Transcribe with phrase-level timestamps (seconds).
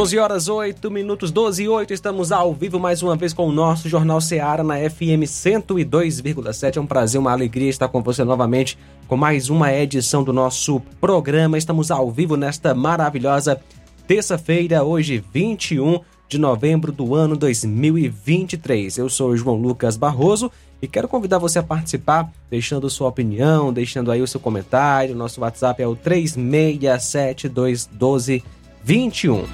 [0.00, 3.52] 12 horas 8 minutos, 12 e 8, estamos ao vivo mais uma vez com o
[3.52, 6.78] nosso Jornal Seara na FM 102,7.
[6.78, 10.80] É um prazer, uma alegria estar com você novamente com mais uma edição do nosso
[10.98, 11.58] programa.
[11.58, 13.60] Estamos ao vivo nesta maravilhosa
[14.06, 18.96] terça-feira, hoje 21 de novembro do ano 2023.
[18.96, 24.10] Eu sou João Lucas Barroso e quero convidar você a participar, deixando sua opinião, deixando
[24.10, 25.14] aí o seu comentário.
[25.14, 28.42] Nosso WhatsApp é o 367212
[28.82, 29.44] 21.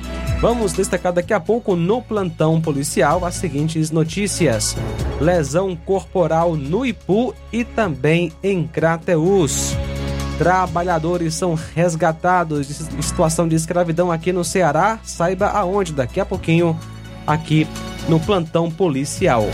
[0.41, 4.77] Vamos destacar daqui a pouco no plantão policial as seguintes notícias:
[5.21, 9.75] lesão corporal no Ipu e também em Crateus.
[10.39, 14.99] Trabalhadores são resgatados de situação de escravidão aqui no Ceará.
[15.03, 16.79] Saiba aonde daqui a pouquinho
[17.27, 17.67] aqui
[18.07, 19.47] no plantão policial.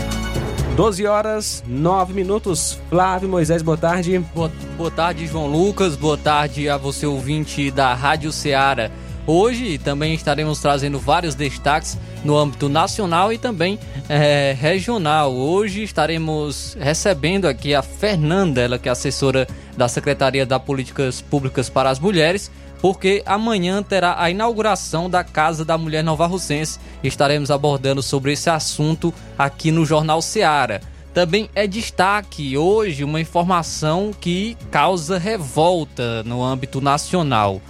[0.75, 2.79] 12 horas, 9 minutos.
[2.89, 4.19] Flávio Moisés, boa tarde.
[4.35, 5.95] Boa, boa tarde, João Lucas.
[5.95, 8.91] Boa tarde a você, ouvinte da Rádio Ceará.
[9.25, 13.79] Hoje também estaremos trazendo vários destaques no âmbito nacional e também
[14.09, 15.33] é, regional.
[15.33, 21.69] Hoje estaremos recebendo aqui a Fernanda, ela que é assessora da Secretaria das Políticas Públicas
[21.69, 22.51] para as Mulheres,
[22.81, 26.77] porque amanhã terá a inauguração da Casa da Mulher Nova Russense.
[27.01, 30.81] Estaremos abordando sobre esse assunto aqui no Jornal Seara.
[31.13, 37.61] Também é destaque hoje uma informação que causa revolta no âmbito nacional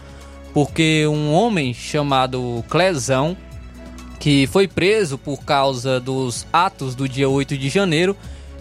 [0.53, 3.35] porque um homem chamado Clezão,
[4.19, 8.15] que foi preso por causa dos atos do dia 8 de janeiro,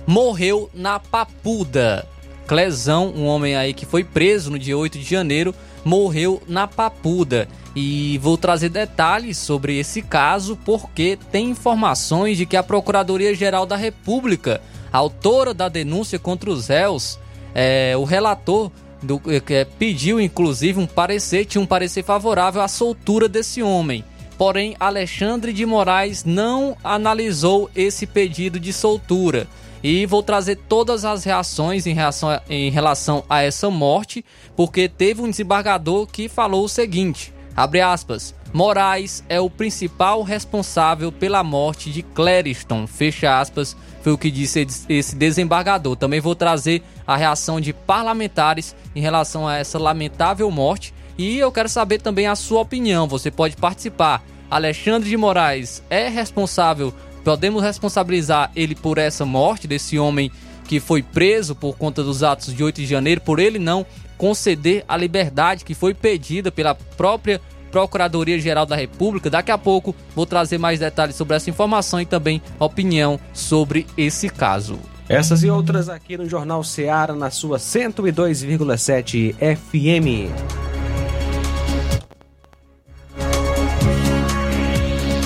[0.06, 2.06] morreu na Papuda.
[2.46, 5.54] Clezão, um homem aí que foi preso no dia 8 de janeiro,
[5.84, 7.48] morreu na Papuda.
[7.74, 13.76] E vou trazer detalhes sobre esse caso porque tem informações de que a Procuradoria-Geral da
[13.76, 14.60] República,
[14.92, 17.18] autora da denúncia contra os réus,
[17.54, 18.70] é, o relator
[19.02, 24.04] do, é, pediu inclusive um parecer, tinha um parecer favorável à soltura desse homem.
[24.38, 29.46] Porém, Alexandre de Moraes não analisou esse pedido de soltura.
[29.82, 34.24] E vou trazer todas as reações em, reação a, em relação a essa morte,
[34.56, 38.34] porque teve um desembargador que falou o seguinte: abre aspas.
[38.52, 44.66] Moraes é o principal responsável pela morte de Clériston, fecha aspas, foi o que disse
[44.88, 45.96] esse desembargador.
[45.96, 51.52] Também vou trazer a reação de parlamentares em relação a essa lamentável morte e eu
[51.52, 53.06] quero saber também a sua opinião.
[53.06, 54.22] Você pode participar.
[54.50, 56.92] Alexandre de Moraes é responsável,
[57.24, 60.30] podemos responsabilizar ele por essa morte desse homem
[60.68, 63.86] que foi preso por conta dos atos de 8 de janeiro, por ele não
[64.18, 67.40] conceder a liberdade que foi pedida pela própria
[67.72, 69.30] Procuradoria-Geral da República.
[69.30, 74.28] Daqui a pouco vou trazer mais detalhes sobre essa informação e também opinião sobre esse
[74.28, 74.78] caso.
[75.08, 80.30] Essas e outras aqui no Jornal Seara, na sua 102,7 FM.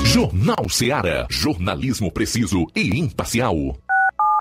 [0.04, 1.26] Jornal Seara.
[1.28, 3.76] Jornalismo preciso e imparcial.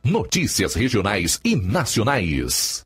[0.04, 2.86] Notícias regionais e nacionais.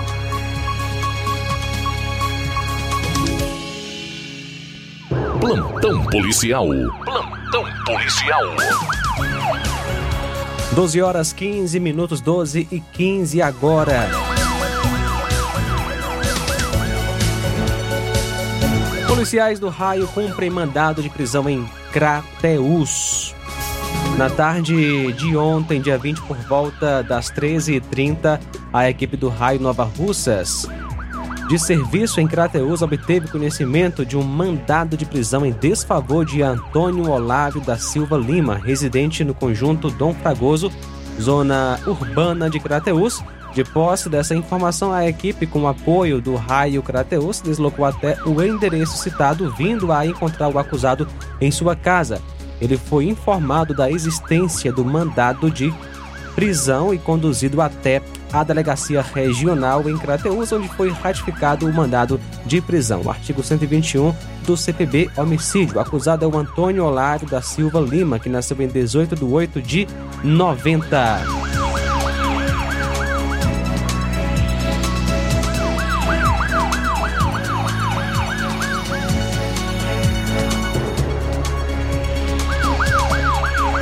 [5.41, 6.67] Plantão policial.
[7.03, 8.43] Plantão policial.
[10.73, 14.07] 12 horas 15 minutos, 12 e 15 agora.
[19.07, 23.33] Policiais do raio cumprem mandado de prisão em Crateus.
[24.19, 28.39] Na tarde de ontem, dia 20, por volta das 13h30,
[28.71, 30.67] a equipe do Raio Nova Russas,
[31.51, 37.11] de serviço em Crateus, obteve conhecimento de um mandado de prisão em desfavor de Antônio
[37.11, 40.71] Olávio da Silva Lima, residente no conjunto Dom Fragoso,
[41.19, 43.21] zona urbana de Crateus.
[43.53, 48.97] De posse dessa informação, a equipe, com apoio do Raio Crateus, deslocou até o endereço
[48.97, 51.05] citado, vindo a encontrar o acusado
[51.41, 52.21] em sua casa.
[52.61, 55.73] Ele foi informado da existência do mandado de
[56.35, 58.01] prisão e conduzido até
[58.31, 63.09] a delegacia regional em Crateus, onde foi ratificado o mandado de prisão.
[63.09, 64.13] Artigo 121
[64.45, 65.77] do CPB Homicídio.
[65.77, 69.61] O acusado é o Antônio Olário da Silva Lima, que nasceu em 18 de 8
[69.61, 69.87] de
[70.23, 71.60] 90.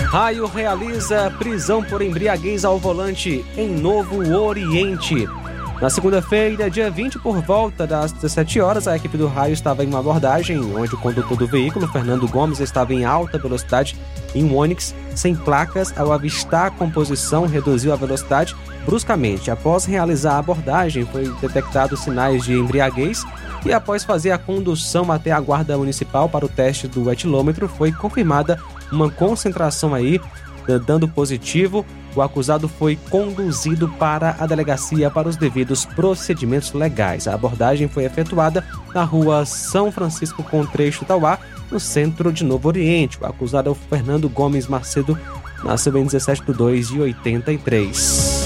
[0.09, 5.29] Raio realiza prisão por embriaguez ao volante em Novo Oriente.
[5.79, 9.87] Na segunda-feira, dia 20, por volta das 17 horas, a equipe do Raio estava em
[9.87, 13.95] uma abordagem onde o condutor do veículo, Fernando Gomes, estava em alta velocidade
[14.33, 15.95] em um Onix sem placas.
[15.95, 18.55] Ao avistar a composição, reduziu a velocidade
[18.87, 19.51] bruscamente.
[19.51, 23.23] Após realizar a abordagem, foi detectado sinais de embriaguez
[23.63, 27.91] e após fazer a condução até a guarda municipal para o teste do etilômetro, foi
[27.91, 28.59] confirmada
[28.91, 30.19] uma concentração aí,
[30.85, 31.85] dando positivo.
[32.15, 37.27] O acusado foi conduzido para a delegacia para os devidos procedimentos legais.
[37.27, 41.39] A abordagem foi efetuada na rua São Francisco com trecho Tauá,
[41.71, 43.19] no centro de Novo Oriente.
[43.21, 45.17] O acusado é o Fernando Gomes Macedo,
[45.63, 48.38] nasceu em 17 de 2 de 83.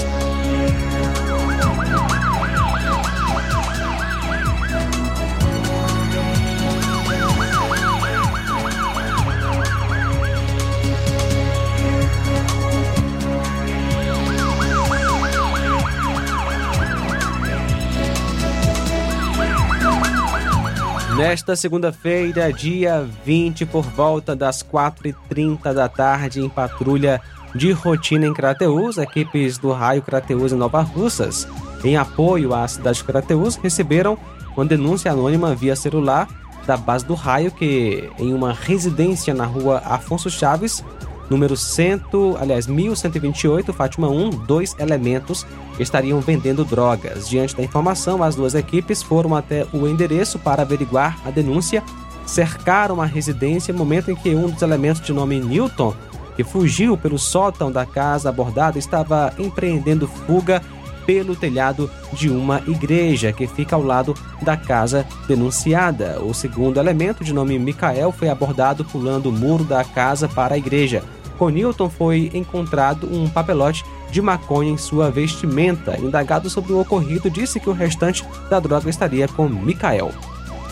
[21.16, 27.20] Nesta segunda-feira, dia 20, por volta das 4h30 da tarde, em patrulha
[27.54, 31.46] de rotina em Crateus, equipes do Raio Crateus e Nova Russas,
[31.84, 34.18] em apoio à cidade de Crateus, receberam
[34.56, 36.28] uma denúncia anônima via celular
[36.66, 40.82] da base do Raio que, em uma residência na rua Afonso Chaves,
[41.30, 42.02] número 100,
[42.38, 45.46] aliás, 1128, Fátima 1, dois elementos
[45.78, 47.28] estariam vendendo drogas.
[47.28, 51.82] Diante da informação, as duas equipes foram até o endereço para averiguar a denúncia,
[52.26, 55.94] cercaram a residência momento em que um dos elementos de nome Newton,
[56.36, 60.62] que fugiu pelo sótão da casa abordada, estava empreendendo fuga
[61.06, 66.20] pelo telhado de uma igreja que fica ao lado da casa denunciada.
[66.22, 70.58] O segundo elemento, de nome Micael, foi abordado pulando o muro da casa para a
[70.58, 71.02] igreja.
[71.38, 75.98] Conilton foi encontrado um papelote de maconha em sua vestimenta.
[75.98, 80.12] Indagado sobre o ocorrido, disse que o restante da droga estaria com Mikael.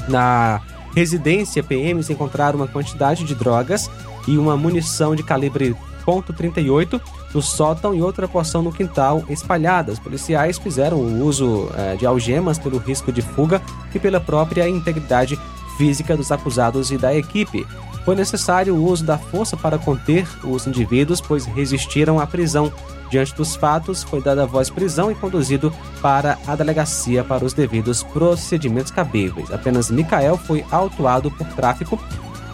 [0.09, 0.61] Na
[0.95, 3.91] residência, PMs encontraram uma quantidade de drogas
[4.29, 5.75] e uma munição de calibre
[6.07, 7.01] .38
[7.35, 9.99] no sótão e outra porção no quintal espalhadas.
[9.99, 13.63] Policiais fizeram o uso eh, de algemas pelo risco de fuga
[13.95, 15.39] e pela própria integridade
[15.77, 17.67] física dos acusados e da equipe.
[18.05, 22.73] Foi necessário o uso da força para conter os indivíduos, pois resistiram à prisão.
[23.09, 28.03] Diante dos fatos, foi dada voz prisão e conduzido para a delegacia para os devidos
[28.03, 29.53] procedimentos cabíveis.
[29.53, 32.01] Apenas Micael foi autuado por tráfico,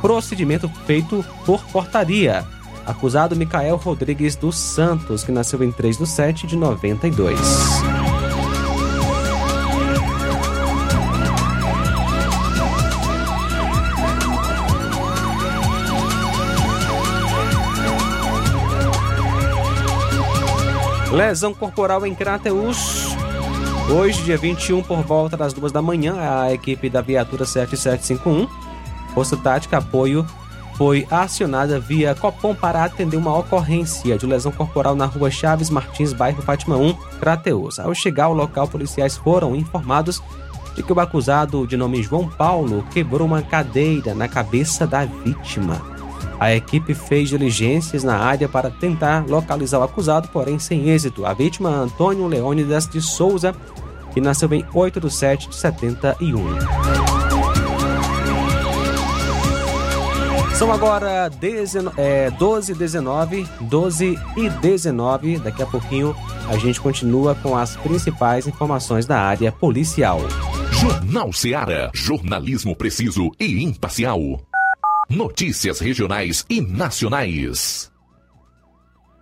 [0.00, 2.44] procedimento feito por portaria.
[2.88, 7.38] Acusado Micael Rodrigues dos Santos, que nasceu em 3 de 7 de 92.
[21.12, 23.14] Lesão corporal em Crateus.
[23.90, 28.48] Hoje, dia 21, por volta das duas da manhã, a equipe da viatura 7751,
[29.12, 30.24] Força Tática Apoio,
[30.78, 36.12] foi acionada via Copom para atender uma ocorrência de lesão corporal na rua Chaves Martins,
[36.12, 37.80] bairro Fátima 1, Crateus.
[37.80, 40.22] Ao chegar ao local, policiais foram informados
[40.76, 45.82] de que o acusado, de nome João Paulo, quebrou uma cadeira na cabeça da vítima.
[46.38, 51.26] A equipe fez diligências na área para tentar localizar o acusado, porém sem êxito.
[51.26, 53.52] A vítima, Antônio Leônidas de Souza,
[54.14, 57.17] que nasceu em 8 de 7 de 71.
[60.58, 65.38] São agora 19, é, 12 19, 12 e 19.
[65.38, 66.16] Daqui a pouquinho
[66.48, 70.18] a gente continua com as principais informações da área policial.
[70.72, 71.92] Jornal Seara.
[71.94, 74.18] Jornalismo preciso e imparcial.
[75.08, 77.88] Notícias regionais e nacionais.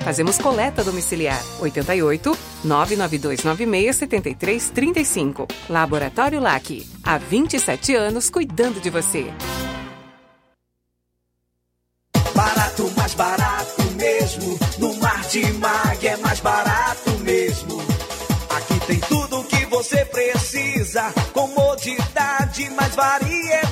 [0.00, 5.46] Fazemos coleta domiciliar 88 99296 7335.
[5.68, 6.86] Laboratório LAC.
[7.04, 9.32] Há 27 anos cuidando de você.
[12.34, 14.58] Barato, mais barato mesmo.
[14.78, 17.80] No Martimag é mais barato mesmo.
[18.50, 21.12] Aqui tem tudo o que você precisa.
[21.32, 23.71] Comodidade, mais variedade.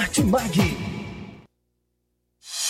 [0.00, 0.99] Martimag.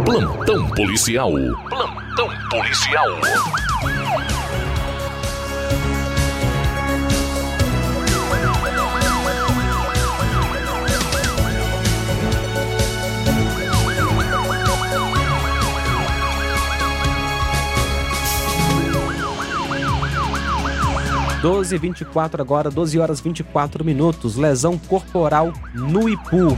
[0.05, 1.33] Plantão policial.
[1.71, 3.07] Plantão policial.
[21.41, 24.37] Doze vinte e quatro agora, 12 horas 24 minutos.
[24.37, 26.57] Lesão corporal no Ipu.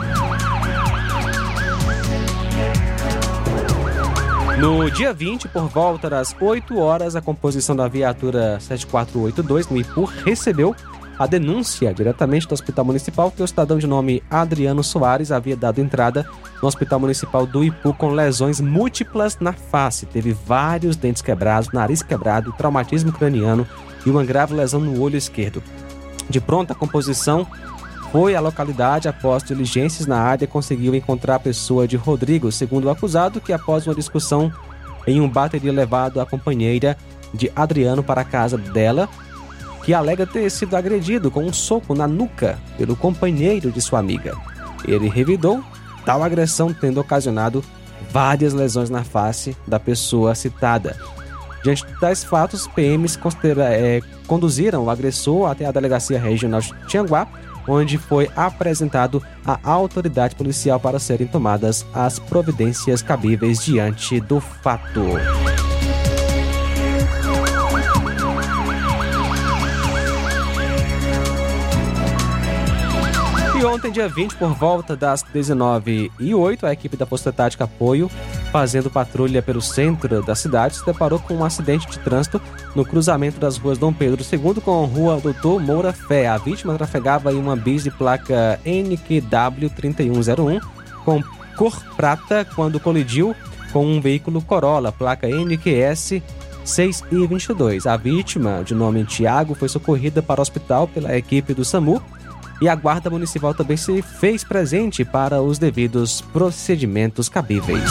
[4.59, 10.05] No dia 20, por volta das 8 horas, a composição da viatura 7482 no Ipu
[10.05, 10.75] recebeu
[11.19, 15.79] a denúncia diretamente do Hospital Municipal que o cidadão de nome Adriano Soares havia dado
[15.79, 16.27] entrada
[16.63, 20.07] no Hospital Municipal do Ipu com lesões múltiplas na face.
[20.07, 23.67] Teve vários dentes quebrados, nariz quebrado, traumatismo craniano
[24.07, 25.63] e uma grave lesão no olho esquerdo.
[26.31, 27.47] De pronto, a composição
[28.13, 32.91] foi à localidade após diligências na área conseguiu encontrar a pessoa de Rodrigo, segundo o
[32.91, 34.53] acusado, que após uma discussão
[35.07, 36.97] em um bar teria levado a companheira
[37.33, 39.09] de Adriano para a casa dela,
[39.85, 44.35] que alega ter sido agredido com um soco na nuca pelo companheiro de sua amiga.
[44.85, 45.63] Ele revidou
[46.05, 47.65] tal agressão tendo ocasionado
[48.11, 50.97] várias lesões na face da pessoa citada.
[51.63, 53.19] Diante de tais fatos, PMs
[53.59, 57.27] é, conduziram o agressor até a delegacia regional de Tianguá,
[57.67, 65.03] onde foi apresentado à autoridade policial para serem tomadas as providências cabíveis diante do fato.
[73.59, 77.65] E ontem, dia 20, por volta das 19 e 08 a equipe da Força Tática
[77.65, 78.11] Apoio,
[78.53, 82.41] fazendo patrulha pelo centro da cidade, se deparou com um acidente de trânsito
[82.75, 86.27] no cruzamento das ruas Dom Pedro II com a rua Doutor Moura Fé.
[86.27, 90.61] A vítima trafegava em uma bis de placa NQW 3101
[91.05, 91.23] com
[91.57, 93.35] cor prata quando colidiu
[93.73, 96.23] com um veículo Corolla, placa NQS
[96.65, 97.87] 6 e 22.
[97.87, 102.03] A vítima, de nome Tiago, foi socorrida para o hospital pela equipe do SAMU
[102.61, 107.83] e a Guarda Municipal também se fez presente para os devidos procedimentos cabíveis.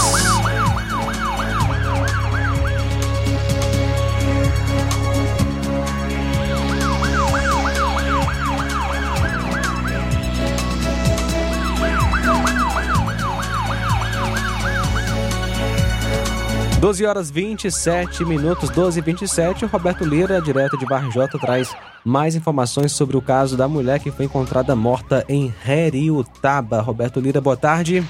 [16.85, 19.65] Doze horas 27 minutos, 12 e 27.
[19.65, 24.11] O Roberto Lira, direto de Varjota, traz mais informações sobre o caso da mulher que
[24.11, 26.81] foi encontrada morta em Heriutaba.
[26.81, 28.03] Roberto Lira, boa tarde.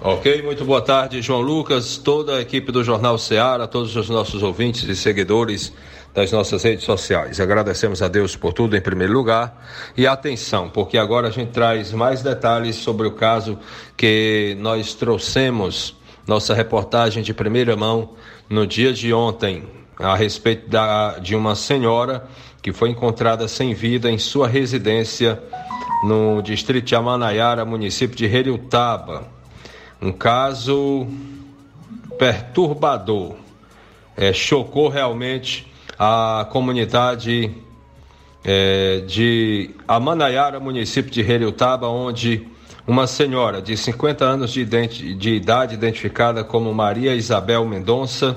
[0.00, 4.44] Ok, muito boa tarde, João Lucas, toda a equipe do Jornal Ceará, todos os nossos
[4.44, 5.72] ouvintes e seguidores
[6.14, 7.40] das nossas redes sociais.
[7.40, 9.60] Agradecemos a Deus por tudo em primeiro lugar
[9.96, 13.58] e atenção, porque agora a gente traz mais detalhes sobre o caso
[13.96, 15.98] que nós trouxemos
[16.30, 18.10] nossa reportagem de primeira mão
[18.48, 19.64] no dia de ontem
[19.98, 22.24] a respeito da, de uma senhora
[22.62, 25.42] que foi encontrada sem vida em sua residência
[26.04, 29.26] no distrito de Amanaiara, município de Heriutaba.
[30.00, 31.08] Um caso
[32.16, 33.34] perturbador.
[34.16, 35.66] é, chocou realmente
[35.98, 37.52] a comunidade
[38.44, 42.46] é, de Amanaiara, município de Heriutaba, onde
[42.86, 48.36] uma senhora de 50 anos de, de idade, identificada como Maria Isabel Mendonça,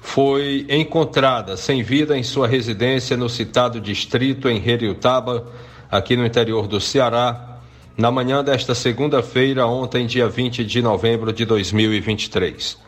[0.00, 5.46] foi encontrada sem vida em sua residência no citado distrito em Heriutaba,
[5.90, 7.60] aqui no interior do Ceará,
[7.96, 12.78] na manhã desta segunda-feira, ontem, dia 20 de novembro de 2023.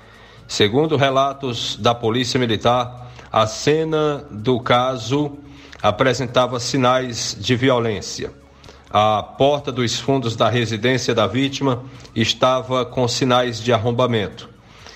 [0.49, 5.39] Segundo relatos da Polícia Militar, a cena do caso
[5.83, 8.44] apresentava sinais de violência.
[8.97, 11.83] A porta dos fundos da residência da vítima
[12.15, 14.49] estava com sinais de arrombamento.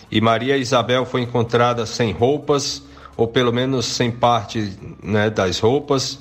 [0.08, 2.80] E Maria Isabel foi encontrada sem roupas,
[3.16, 6.20] ou pelo menos sem parte né, das roupas,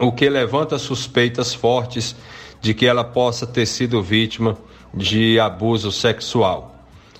[0.00, 2.16] o que levanta suspeitas fortes
[2.60, 4.58] de que ela possa ter sido vítima
[4.92, 6.74] de abuso sexual,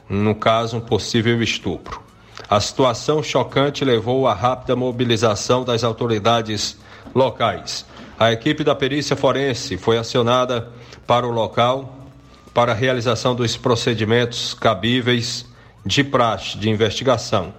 [0.09, 2.03] no caso, um possível estupro.
[2.49, 6.77] A situação chocante levou à rápida mobilização das autoridades
[7.15, 7.87] locais.
[8.21, 10.71] A equipe da perícia forense foi acionada
[11.07, 12.07] para o local
[12.53, 15.47] para a realização dos procedimentos cabíveis
[15.87, 17.55] de praxe de investigação,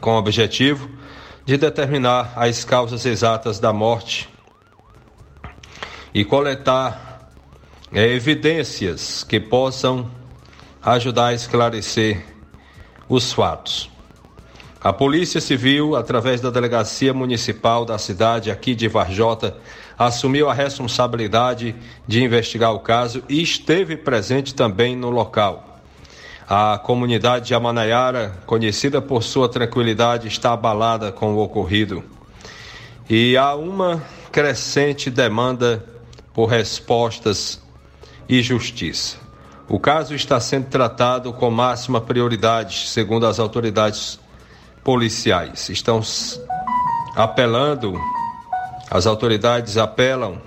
[0.00, 0.90] com o objetivo
[1.46, 4.28] de determinar as causas exatas da morte
[6.12, 7.30] e coletar
[7.92, 10.10] é, evidências que possam
[10.82, 12.24] ajudar a esclarecer
[13.08, 13.89] os fatos.
[14.82, 19.54] A Polícia Civil, através da Delegacia Municipal da cidade aqui de Varjota,
[19.98, 21.76] assumiu a responsabilidade
[22.08, 25.82] de investigar o caso e esteve presente também no local.
[26.48, 32.02] A comunidade de Amanaiara, conhecida por sua tranquilidade, está abalada com o ocorrido.
[33.06, 35.84] E há uma crescente demanda
[36.32, 37.60] por respostas
[38.26, 39.18] e justiça.
[39.68, 44.18] O caso está sendo tratado com máxima prioridade, segundo as autoridades
[44.82, 45.68] policiais.
[45.68, 46.00] Estão
[47.14, 48.00] apelando,
[48.90, 50.40] as autoridades apelam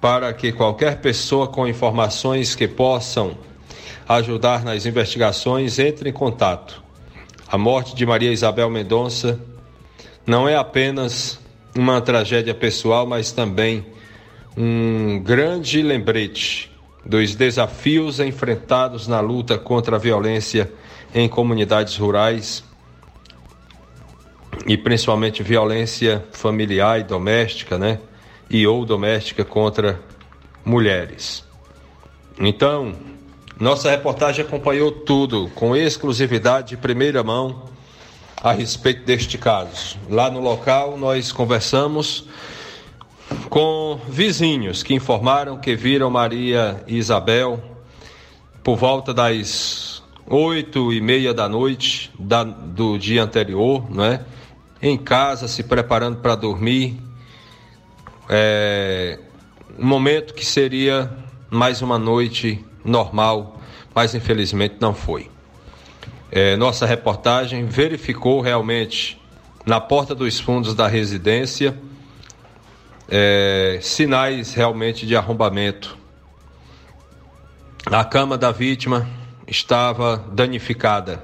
[0.00, 3.36] para que qualquer pessoa com informações que possam
[4.08, 6.82] ajudar nas investigações entre em contato.
[7.48, 9.40] A morte de Maria Isabel Mendonça
[10.26, 11.38] não é apenas
[11.74, 13.84] uma tragédia pessoal, mas também
[14.56, 16.72] um grande lembrete
[17.04, 20.72] dos desafios enfrentados na luta contra a violência
[21.14, 22.64] em comunidades rurais
[24.66, 28.00] e principalmente violência familiar e doméstica, né?
[28.50, 30.00] E ou doméstica contra
[30.64, 31.44] mulheres.
[32.38, 32.94] Então,
[33.58, 37.64] nossa reportagem acompanhou tudo com exclusividade de primeira mão
[38.42, 39.96] a respeito deste caso.
[40.10, 42.26] Lá no local nós conversamos
[43.48, 47.62] com vizinhos que informaram que viram Maria e Isabel
[48.62, 54.20] por volta das oito e meia da noite da, do dia anterior, não é?
[54.80, 57.00] Em casa, se preparando para dormir.
[58.28, 59.18] É,
[59.78, 61.10] um momento que seria
[61.50, 63.60] mais uma noite normal,
[63.94, 65.30] mas infelizmente não foi.
[66.30, 69.20] É, nossa reportagem verificou realmente
[69.64, 71.76] na porta dos fundos da residência
[73.08, 75.96] é, sinais realmente de arrombamento.
[77.86, 79.08] A cama da vítima
[79.46, 81.22] estava danificada.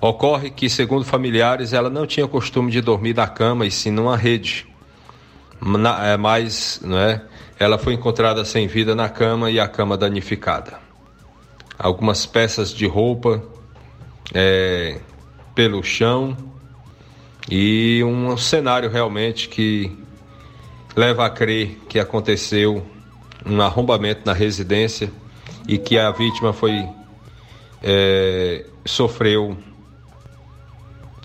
[0.00, 4.16] Ocorre que, segundo familiares, ela não tinha costume de dormir na cama e sim numa
[4.16, 4.66] rede.
[6.02, 7.22] É, mas não é,
[7.58, 10.78] ela foi encontrada sem vida na cama e a cama danificada.
[11.78, 13.42] Algumas peças de roupa
[14.34, 14.98] é,
[15.54, 16.36] pelo chão
[17.50, 19.96] e um cenário realmente que
[20.94, 22.84] leva a crer que aconteceu
[23.44, 25.10] um arrombamento na residência
[25.66, 26.86] e que a vítima foi
[27.82, 29.56] é, sofreu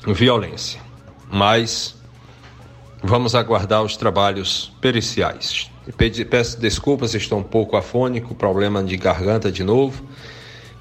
[0.07, 0.79] violência.
[1.31, 1.95] Mas
[3.03, 5.69] vamos aguardar os trabalhos periciais.
[6.29, 10.03] Peço desculpas, estou um pouco afônico, problema de garganta de novo,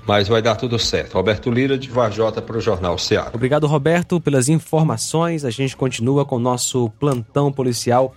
[0.07, 1.15] mas vai dar tudo certo.
[1.15, 3.31] Roberto Lira de Varjota para o Jornal Ceará.
[3.33, 5.45] Obrigado, Roberto, pelas informações.
[5.45, 8.15] A gente continua com o nosso plantão policial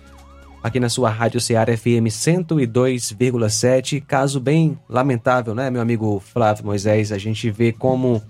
[0.62, 4.02] aqui na sua Rádio Ceará FM 102,7.
[4.06, 7.12] Caso bem lamentável, né, meu amigo Flávio Moisés?
[7.12, 8.22] A gente vê como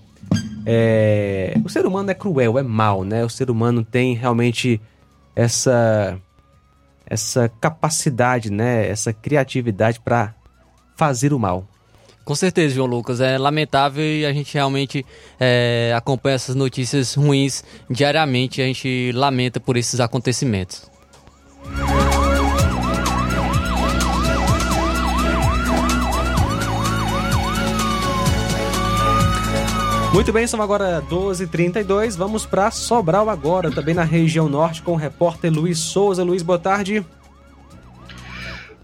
[0.66, 3.24] é, o ser humano é cruel, é mal, né?
[3.24, 4.80] O ser humano tem realmente
[5.36, 6.18] essa
[7.06, 8.88] essa capacidade, né?
[8.88, 10.34] Essa criatividade para
[10.96, 11.68] fazer o mal.
[12.24, 13.20] Com certeza, João Lucas.
[13.20, 15.04] É lamentável e a gente realmente
[15.38, 18.62] é, acompanha essas notícias ruins diariamente.
[18.62, 20.90] A gente lamenta por esses acontecimentos.
[30.14, 32.16] Muito bem, são agora 12h32.
[32.16, 36.22] Vamos para Sobral agora, também na região norte, com o repórter Luiz Souza.
[36.22, 37.04] Luiz, boa tarde.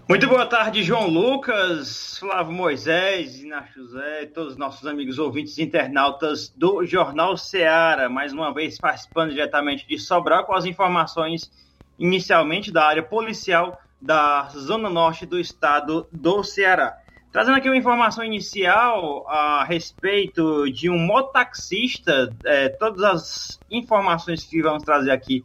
[0.09, 5.63] Muito boa tarde, João Lucas, Flávio Moisés, Inácio José, todos os nossos amigos ouvintes e
[5.63, 11.49] internautas do Jornal Seara, mais uma vez participando diretamente de Sobral com as informações
[11.97, 17.00] inicialmente da área policial da Zona Norte do estado do Ceará.
[17.31, 24.61] Trazendo aqui uma informação inicial a respeito de um mototaxista, é, todas as informações que
[24.61, 25.41] vamos trazer aqui,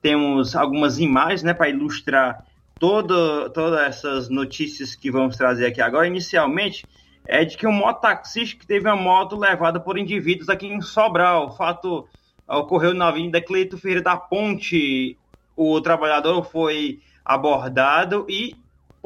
[0.00, 2.42] temos algumas imagens né, para ilustrar
[2.78, 6.06] todo, todas essas notícias que vamos trazer aqui agora.
[6.06, 6.88] Inicialmente,
[7.26, 11.48] é de que um mototaxista que teve uma moto levada por indivíduos aqui em Sobral.
[11.48, 12.08] O fato
[12.48, 15.18] ocorreu na Avenida Cleito Ferreira da Ponte.
[15.54, 18.56] O trabalhador foi abordado e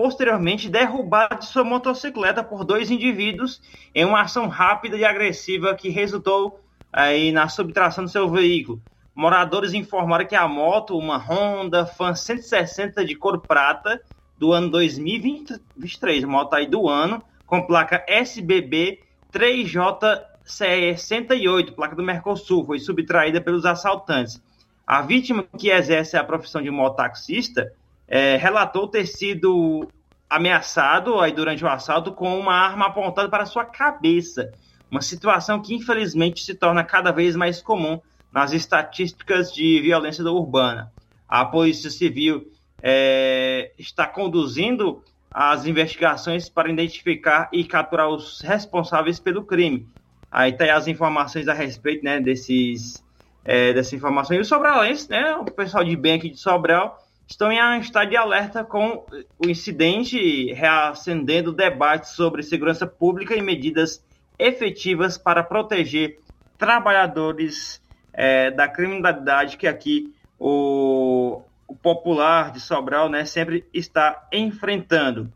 [0.01, 3.61] posteriormente derrubado de sua motocicleta por dois indivíduos
[3.95, 6.59] em uma ação rápida e agressiva que resultou
[6.91, 8.81] aí na subtração do seu veículo.
[9.15, 14.01] Moradores informaram que a moto, uma Honda Fan 160 de cor prata,
[14.39, 22.79] do ano 2023, moto aí do ano, com placa SBB 3J68, placa do Mercosul, foi
[22.79, 24.43] subtraída pelos assaltantes.
[24.87, 27.71] A vítima, que exerce a profissão de mototaxista,
[28.11, 29.89] é, relatou ter sido
[30.29, 34.53] ameaçado aí durante o assalto com uma arma apontada para sua cabeça.
[34.91, 38.01] Uma situação que infelizmente se torna cada vez mais comum
[38.33, 40.93] nas estatísticas de violência urbana.
[41.29, 42.51] A Polícia Civil
[42.83, 49.87] é, está conduzindo as investigações para identificar e capturar os responsáveis pelo crime.
[50.31, 53.05] Aí tem as informações a respeito né, desses,
[53.45, 54.37] é, dessa informação.
[54.37, 56.99] E o Sobralense, né, o pessoal de bem aqui de Sobral,
[57.31, 59.07] estão em estado de alerta com
[59.39, 64.05] o incidente, reacendendo debates sobre segurança pública e medidas
[64.37, 66.19] efetivas para proteger
[66.59, 67.81] trabalhadores
[68.13, 75.33] é, da criminalidade que aqui o, o, popular de Sobral né, sempre está enfrentando.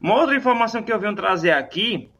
[0.00, 2.10] Uma outra informação que eu venho trazer aqui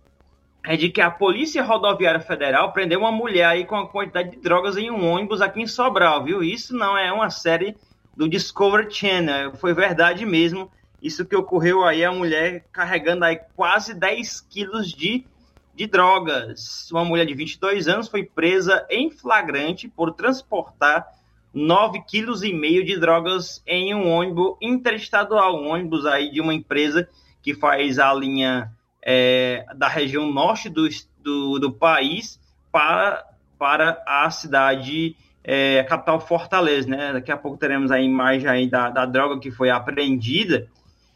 [0.64, 4.36] é de que a Polícia Rodoviária Federal prendeu uma mulher aí com a quantidade de
[4.36, 6.42] drogas em um ônibus aqui em Sobral, viu?
[6.42, 7.76] Isso não é uma série
[8.18, 9.54] do Discovery Channel.
[9.54, 10.68] Foi verdade mesmo.
[11.00, 15.24] Isso que ocorreu aí, a mulher carregando aí quase 10 quilos de,
[15.72, 16.90] de drogas.
[16.90, 21.06] Uma mulher de 22 anos foi presa em flagrante por transportar
[21.54, 26.52] 9 quilos e meio de drogas em um ônibus interestadual, um ônibus aí de uma
[26.52, 27.08] empresa
[27.40, 30.88] que faz a linha é, da região norte do,
[31.22, 32.40] do, do país
[32.72, 33.24] para,
[33.56, 37.12] para a cidade é, a capital Fortaleza, né?
[37.12, 40.68] Daqui a pouco teremos a imagem aí da, da droga que foi apreendida.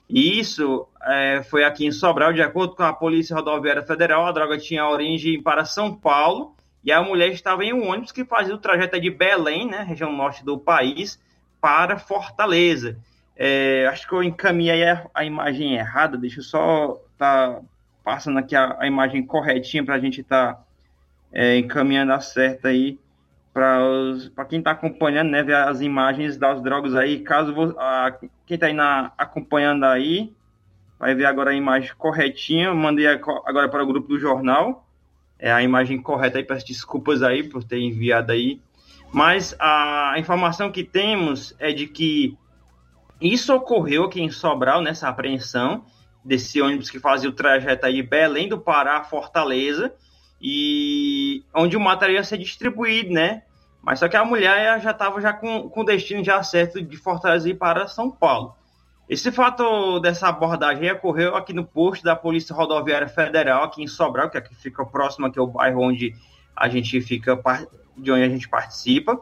[0.09, 4.33] E isso é, foi aqui em Sobral, de acordo com a Polícia Rodoviária Federal, a
[4.33, 6.55] droga tinha origem para São Paulo
[6.85, 10.13] e a mulher estava em um ônibus que fazia o trajeto de Belém, né, região
[10.13, 11.21] norte do país,
[11.61, 12.99] para Fortaleza.
[13.37, 17.61] É, acho que eu encaminhei a, a, imagem errada, deixa eu só tá
[18.05, 20.65] passando aqui a, a imagem corretinha para a gente estar tá,
[21.33, 22.99] é, encaminhando a certa aí
[23.53, 27.21] para quem está acompanhando, né, ver as imagens das drogas aí.
[27.21, 30.33] Caso a, quem está acompanhando aí,
[30.99, 32.73] vai ver agora a imagem corretinha.
[32.75, 34.87] Mandei agora para o grupo do jornal.
[35.39, 38.61] É a imagem correta aí, peço desculpas aí por ter enviado aí.
[39.13, 42.39] Mas a informação que temos é de que
[43.21, 45.85] isso ocorreu aqui em Sobral, nessa apreensão
[46.25, 49.93] desse ônibus que fazia o trajeto aí Belém do Pará Fortaleza
[50.43, 53.43] e onde o material ia ser distribuído, né?
[53.81, 57.49] Mas só que a mulher já estava já com, com destino já certo de Fortaleza
[57.49, 58.55] ir para São Paulo.
[59.09, 64.31] Esse fato dessa abordagem ocorreu aqui no posto da Polícia Rodoviária Federal, aqui em Sobral,
[64.31, 66.15] que aqui fica próximo aqui ao bairro onde
[66.57, 67.41] a gente fica,
[67.97, 69.21] de onde a gente participa,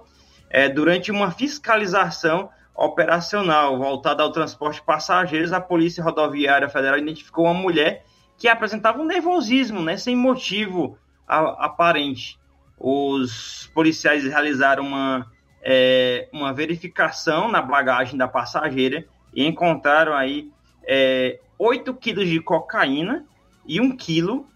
[0.48, 7.44] é, durante uma fiscalização operacional voltada ao transporte de passageiros, a Polícia Rodoviária Federal identificou
[7.44, 8.04] uma mulher
[8.38, 10.96] que apresentava um nervosismo, né, sem motivo
[11.30, 12.38] aparente.
[12.78, 15.30] Os policiais realizaram uma,
[15.62, 20.50] é, uma verificação na bagagem da passageira e encontraram aí
[20.84, 23.24] é, 8 quilos de cocaína
[23.66, 24.48] e 1 quilo,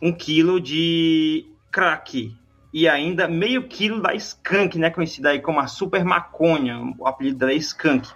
[0.00, 2.34] um quilo de crack
[2.72, 7.38] e ainda meio quilo da skunk, né, conhecida aí como a super maconha, o apelido
[7.38, 8.08] da skunk.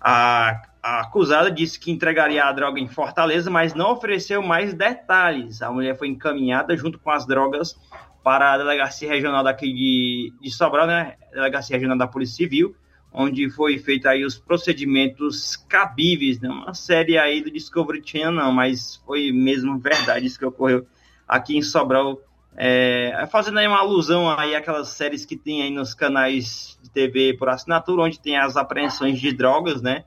[0.00, 5.62] A, a acusada disse que entregaria a droga em Fortaleza, mas não ofereceu mais detalhes.
[5.62, 7.74] A mulher foi encaminhada junto com as drogas
[8.22, 11.14] para a delegacia regional daqui de, de Sobral, né?
[11.32, 12.76] Delegacia regional da Polícia Civil,
[13.10, 16.50] onde foi feito aí os procedimentos cabíveis, né?
[16.50, 20.86] Uma série aí do Discovery Channel, não, mas foi mesmo verdade isso que ocorreu
[21.26, 22.20] aqui em Sobral
[22.56, 27.34] É, fazendo aí uma alusão aí àquelas séries que tem aí nos canais de TV
[27.38, 30.04] por assinatura, onde tem as apreensões de drogas, né?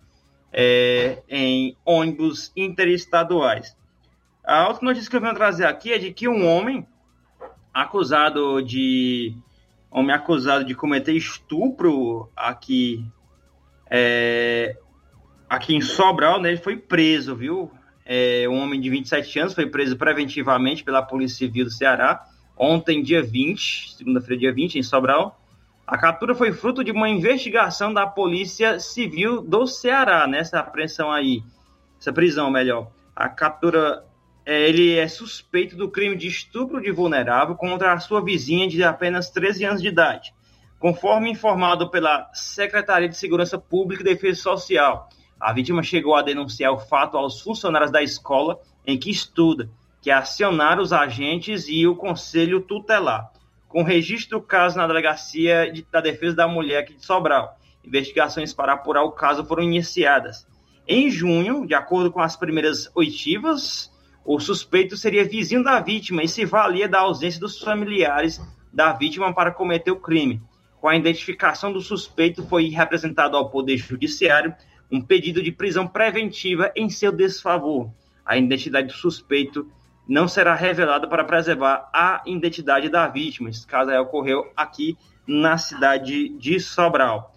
[0.51, 3.75] É, em ônibus interestaduais.
[4.43, 6.87] A outra notícia que eu venho trazer aqui é de que um homem
[7.73, 9.35] acusado de
[9.91, 13.05] homem acusado de cometer estupro aqui
[13.89, 14.77] é,
[15.49, 17.71] aqui em Sobral, né, ele foi preso, viu?
[18.05, 22.25] É, um homem de 27 anos foi preso preventivamente pela Polícia Civil do Ceará
[22.57, 25.39] ontem, dia 20, segunda-feira, dia 20, em Sobral.
[25.87, 31.41] A captura foi fruto de uma investigação da Polícia Civil do Ceará, nessa apreensão aí,
[31.97, 32.91] essa prisão, melhor.
[33.15, 34.05] A captura,
[34.45, 38.83] é, ele é suspeito do crime de estupro de vulnerável contra a sua vizinha de
[38.83, 40.33] apenas 13 anos de idade.
[40.77, 45.07] Conforme informado pela Secretaria de Segurança Pública e Defesa Social,
[45.39, 49.69] a vítima chegou a denunciar o fato aos funcionários da escola em que estuda,
[50.01, 53.31] que acionaram os agentes e o conselho tutelar.
[53.77, 58.51] Com registro do caso na delegacia de, da Defesa da Mulher aqui de Sobral, investigações
[58.51, 60.47] para apurar o caso foram iniciadas.
[60.87, 63.93] Em junho, de acordo com as primeiras oitivas,
[64.25, 68.41] o suspeito seria vizinho da vítima e se valia da ausência dos familiares
[68.73, 70.41] da vítima para cometer o crime.
[70.81, 74.55] Com a identificação do suspeito, foi representado ao Poder Judiciário
[74.91, 77.91] um pedido de prisão preventiva em seu desfavor.
[78.25, 79.71] A identidade do suspeito
[80.07, 83.49] não será revelada para preservar a identidade da vítima.
[83.49, 87.33] Esse caso aí ocorreu aqui na cidade de Sobral.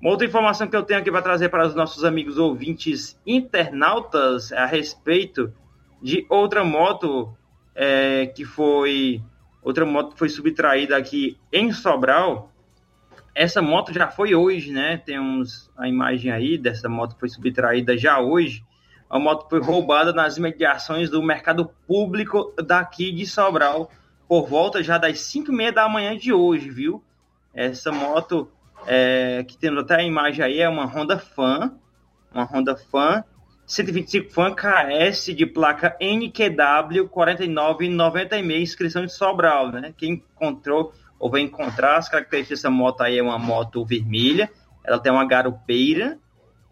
[0.00, 4.52] Uma outra informação que eu tenho aqui para trazer para os nossos amigos ouvintes internautas
[4.52, 5.52] é a respeito
[6.00, 7.34] de outra moto
[7.74, 9.22] é, que foi
[9.62, 12.52] outra moto foi subtraída aqui em Sobral
[13.34, 14.96] essa moto já foi hoje, né?
[14.96, 18.64] Temos a imagem aí dessa moto que foi subtraída já hoje.
[19.14, 23.88] A moto foi roubada nas mediações do mercado público daqui de Sobral,
[24.26, 27.00] por volta já das 5 e meia da manhã de hoje, viu?
[27.54, 28.50] Essa moto,
[28.88, 31.76] é, que temos até a imagem aí, é uma Honda Fan,
[32.34, 33.22] uma Honda Fan
[33.64, 39.94] 125 Fan KS de placa NQW 4996, inscrição de Sobral, né?
[39.96, 44.50] Quem encontrou ou vai encontrar as características dessa moto aí é uma moto vermelha,
[44.82, 46.18] ela tem uma garupeira,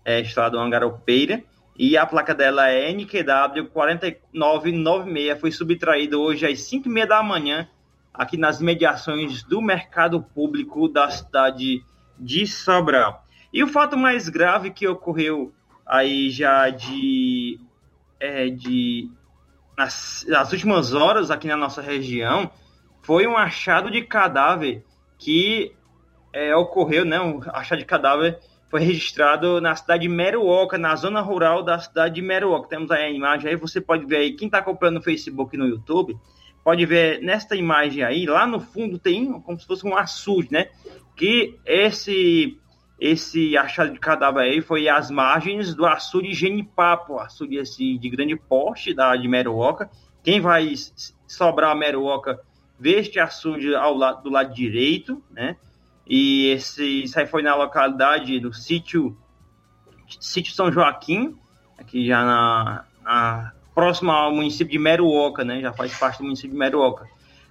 [0.05, 1.45] é estrada uma garupeira,
[1.77, 7.23] e a placa dela é NQW 4996, foi subtraída hoje às 5 e meia da
[7.23, 7.69] manhã,
[8.13, 11.83] aqui nas mediações do mercado público da cidade
[12.19, 13.25] de Sobral.
[13.53, 15.53] E o fato mais grave que ocorreu
[15.87, 17.59] aí já de,
[18.21, 19.11] é, de
[19.77, 22.51] nas, nas últimas horas aqui na nossa região
[23.03, 24.85] foi um achado de cadáver
[25.19, 25.75] que
[26.33, 27.21] é, ocorreu, né?
[27.21, 28.39] Um achado de cadáver
[28.73, 32.71] foi registrado na cidade de Meruoca, na zona rural da cidade de Meruoca.
[32.71, 35.59] Temos aí a imagem aí, você pode ver aí, quem está acompanhando no Facebook e
[35.59, 36.17] no YouTube,
[36.65, 40.69] pode ver nesta imagem aí, lá no fundo tem como se fosse um açude, né?
[41.15, 42.59] Que esse
[42.99, 48.37] esse achado de cadáver aí foi às margens do açude Genipapo, açude esse de grande
[48.37, 49.91] porte da de Meruoca.
[50.23, 50.73] Quem vai
[51.27, 52.41] sobrar a Meruoca
[52.81, 55.59] deste açude ao lado, do lado direito, né?
[56.07, 59.17] E esse, aí foi na localidade do sítio,
[60.21, 61.37] sítio São Joaquim,
[61.79, 65.61] aqui já na, na próxima ao município de Meruoca, né?
[65.61, 67.07] Já faz parte do município de Meruoca.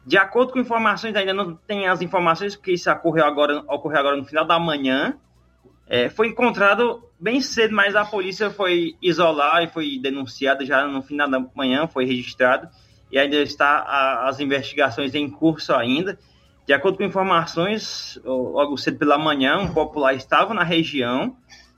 [0.06, 4.18] De acordo com informações, ainda não tem as informações, porque isso ocorreu agora, ocorreu agora
[4.18, 5.16] no final da manhã.
[5.88, 11.02] É, foi encontrado bem cedo, mas a polícia foi isolar e foi denunciada já no
[11.02, 12.68] final da manhã, foi registrado
[13.12, 16.18] e ainda está a, as investigações em curso ainda.
[16.66, 21.36] De acordo com informações, logo cedo pela manhã, um popular estava na região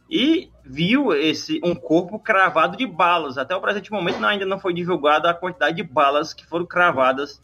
[0.10, 3.38] e viu esse um corpo cravado de balas.
[3.38, 7.42] Até o presente momento ainda não foi divulgada a quantidade de balas que foram cravadas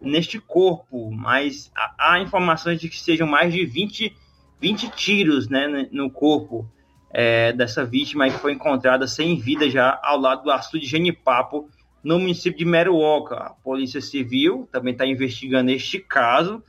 [0.00, 4.14] neste corpo, mas há, informações de que sejam mais de 20,
[4.60, 6.68] 20 tiros né, no corpo
[7.10, 11.68] é, dessa vítima que foi encontrada sem vida já ao lado do açude de Genipapo,
[12.02, 13.36] no município de Meruoca.
[13.36, 16.62] A Polícia Civil também está investigando este caso.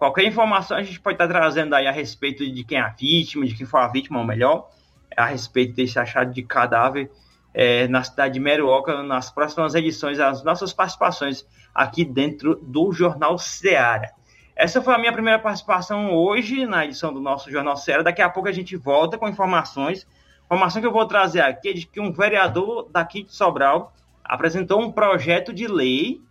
[0.00, 3.44] Qualquer informação a gente pode estar trazendo aí a respeito de quem é a vítima,
[3.44, 4.70] de quem foi a vítima, ou melhor,
[5.14, 7.10] a respeito desse achado de cadáver
[7.52, 13.36] é, na cidade de Meruoca, nas próximas edições, as nossas participações aqui dentro do Jornal
[13.36, 14.10] Seara.
[14.56, 18.02] Essa foi a minha primeira participação hoje na edição do nosso Jornal Seara.
[18.02, 20.08] Daqui a pouco a gente volta com informações.
[20.46, 23.92] Informação que eu vou trazer aqui é de que um vereador daqui de Sobral
[24.24, 26.22] apresentou um projeto de lei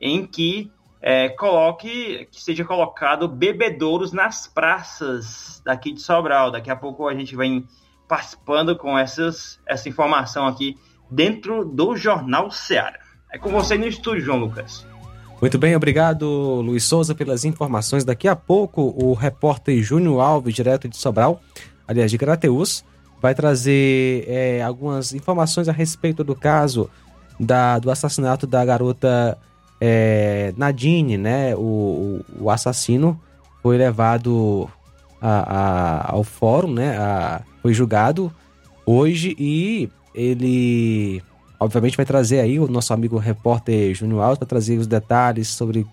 [0.00, 6.52] em que é, coloque, que seja colocado bebedouros nas praças daqui de Sobral.
[6.52, 7.66] Daqui a pouco a gente vem
[8.08, 10.78] participando com essas, essa informação aqui
[11.10, 13.00] dentro do Jornal Seara.
[13.32, 14.86] É com você no estúdio, João Lucas.
[15.40, 16.24] Muito bem, obrigado
[16.60, 18.04] Luiz Souza pelas informações.
[18.04, 21.40] Daqui a pouco o repórter Júnior Alves, direto de Sobral,
[21.88, 22.84] aliás de Crateus,
[23.20, 26.88] vai trazer é, algumas informações a respeito do caso
[27.40, 29.36] da, do assassinato da garota
[29.84, 31.56] é, Nadine, né?
[31.56, 33.20] O, o, assassino
[33.60, 34.70] foi levado
[35.20, 36.96] a, a, ao fórum, né?
[36.96, 38.32] A, foi julgado
[38.86, 41.20] hoje e ele
[41.58, 45.84] obviamente vai trazer aí o nosso amigo repórter Júnior Alves para trazer os detalhes sobre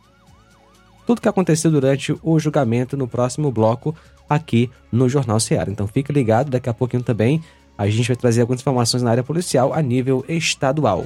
[1.08, 3.96] tudo que aconteceu durante o julgamento no próximo bloco
[4.30, 5.72] aqui no Jornal Ceará.
[5.72, 7.42] Então fique ligado, daqui a pouquinho também
[7.76, 11.06] a gente vai trazer algumas informações na área policial a nível estadual.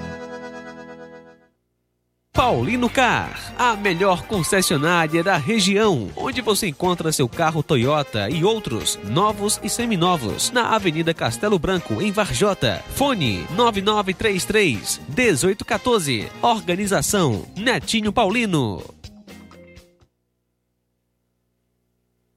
[2.41, 8.97] Paulino Car, a melhor concessionária da região, onde você encontra seu carro Toyota e outros
[9.03, 12.83] novos e seminovos, na Avenida Castelo Branco, em Varjota.
[12.95, 16.31] Fone 9933 1814.
[16.41, 18.83] Organização Netinho Paulino.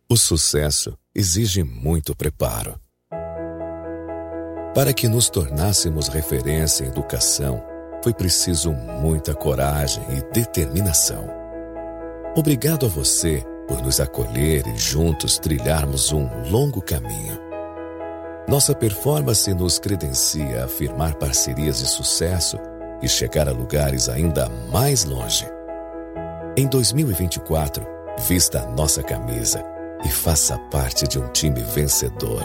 [0.07, 2.79] O sucesso exige muito preparo.
[4.75, 7.74] Para que nos tornássemos referência em educação,
[8.05, 11.27] foi preciso muita coragem e determinação.
[12.37, 17.41] Obrigado a você por nos acolher e juntos trilharmos um longo caminho.
[18.47, 22.59] Nossa performance nos credencia a firmar parcerias de sucesso
[23.01, 25.49] e chegar a lugares ainda mais longe.
[26.59, 27.87] Em 2024,
[28.29, 29.65] vista a nossa camisa
[30.05, 32.45] e faça parte de um time vencedor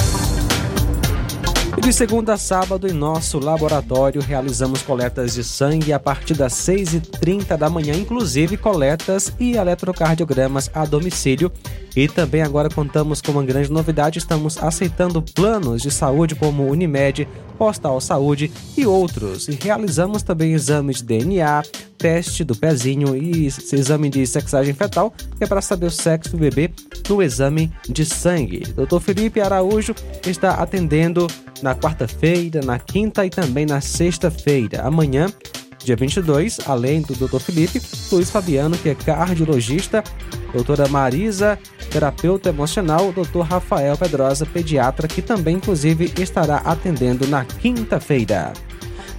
[1.77, 6.53] E de segunda a sábado, em nosso laboratório, realizamos coletas de sangue a partir das
[6.53, 11.49] 6h30 da manhã, inclusive coletas e eletrocardiogramas a domicílio.
[11.95, 17.27] E também agora contamos com uma grande novidade: estamos aceitando planos de saúde como Unimed,
[17.61, 19.47] Postal Saúde e outros.
[19.47, 21.61] E realizamos também exames de DNA,
[21.95, 26.39] teste do pezinho e exame de sexagem fetal, que é para saber o sexo do
[26.39, 26.71] bebê
[27.07, 28.61] no exame de sangue.
[28.61, 28.99] Dr.
[28.99, 29.93] Felipe Araújo
[30.25, 31.27] está atendendo
[31.61, 34.81] na quarta-feira, na quinta e também na sexta-feira.
[34.81, 35.31] Amanhã,
[35.83, 37.37] dia 22, além do Dr.
[37.37, 37.79] Felipe,
[38.11, 40.03] Luiz Fabiano, que é cardiologista,
[40.51, 41.59] doutora Marisa,
[41.91, 48.53] terapeuta emocional, doutor Rafael Pedrosa, pediatra, que também, inclusive, estará atendendo na quinta-feira.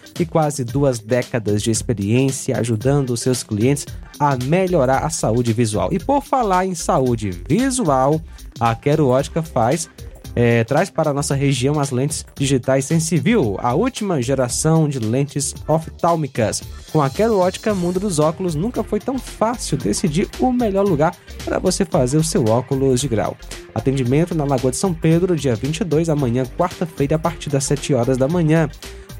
[0.21, 3.85] e quase duas décadas de experiência ajudando seus clientes
[4.19, 5.89] a melhorar a saúde visual.
[5.91, 8.21] E por falar em saúde visual,
[8.59, 9.89] a Quero Ótica faz
[10.35, 15.53] é, traz para a nossa região as lentes digitais Sensiview, a última geração de lentes
[15.67, 16.61] oftálmicas.
[16.91, 21.15] Com a Quero Ótica Mundo dos Óculos, nunca foi tão fácil decidir o melhor lugar
[21.43, 23.35] para você fazer o seu óculos de grau.
[23.73, 28.17] Atendimento na Lagoa de São Pedro, dia 22, amanhã, quarta-feira, a partir das 7 horas
[28.17, 28.69] da manhã.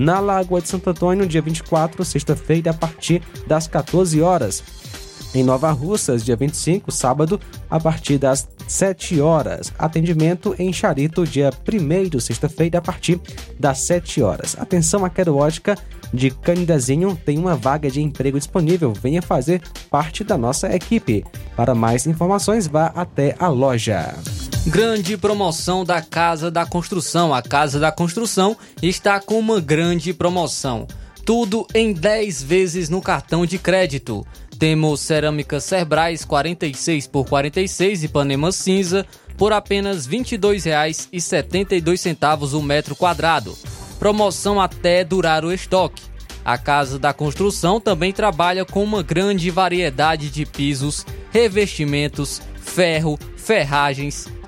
[0.02, 4.64] Na Lagoa de Santo Antônio, dia 24, sexta-feira, a partir das 14 horas
[5.36, 7.40] em Nova Russas, dia 25, sábado,
[7.70, 9.72] a partir das 7 horas.
[9.78, 13.22] Atendimento em Charito, dia 1 sexta-feira, a partir
[13.60, 14.58] das 7 horas.
[14.60, 15.78] Atenção, a Quero Ótica
[16.12, 18.94] de Canidezinho tem uma vaga de emprego disponível.
[18.94, 21.24] Venha fazer parte da nossa equipe.
[21.56, 24.16] Para mais informações, vá até a loja.
[24.68, 27.34] Grande promoção da Casa da Construção.
[27.34, 30.88] A Casa da Construção está com uma grande promoção.
[31.26, 34.24] Tudo em 10 vezes no cartão de crédito.
[34.60, 39.04] Temos cerâmica Cerbrais 46 por 46 e Panema cinza
[39.36, 43.58] por apenas R$ 22,72 o metro quadrado.
[43.98, 46.04] Promoção até durar o estoque.
[46.46, 54.28] A Casa da Construção também trabalha com uma grande variedade de pisos, revestimentos, ferro, ferragens,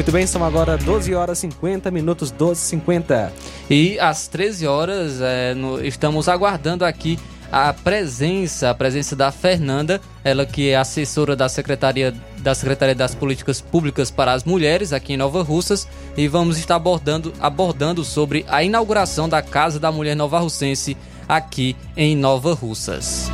[0.00, 3.30] Muito bem, são agora 12 horas 50 minutos, 12 50
[3.68, 7.18] E às 13 horas é, no, estamos aguardando aqui
[7.52, 13.14] a presença, a presença da Fernanda, ela que é assessora da Secretaria da Secretaria das
[13.14, 15.86] Políticas Públicas para as Mulheres aqui em Nova Russas
[16.16, 20.96] e vamos estar abordando, abordando sobre a inauguração da Casa da Mulher Nova Russense
[21.28, 23.30] aqui em Nova Russas.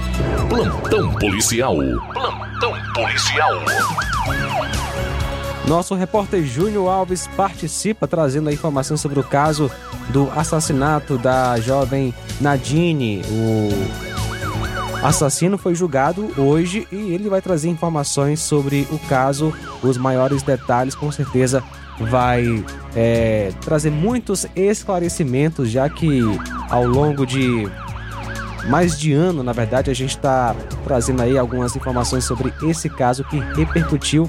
[0.49, 1.77] Plantão policial.
[2.12, 3.55] Plantão policial.
[5.67, 9.69] Nosso repórter Júnior Alves participa trazendo a informação sobre o caso
[10.11, 13.23] do assassinato da jovem Nadine.
[13.29, 19.53] O assassino foi julgado hoje e ele vai trazer informações sobre o caso,
[19.83, 21.64] os maiores detalhes, com certeza
[21.99, 22.64] vai
[22.95, 26.21] é, trazer muitos esclarecimentos, já que
[26.71, 27.69] ao longo de
[28.69, 30.55] mais de ano, na verdade, a gente está
[30.85, 34.29] trazendo aí algumas informações sobre esse caso que repercutiu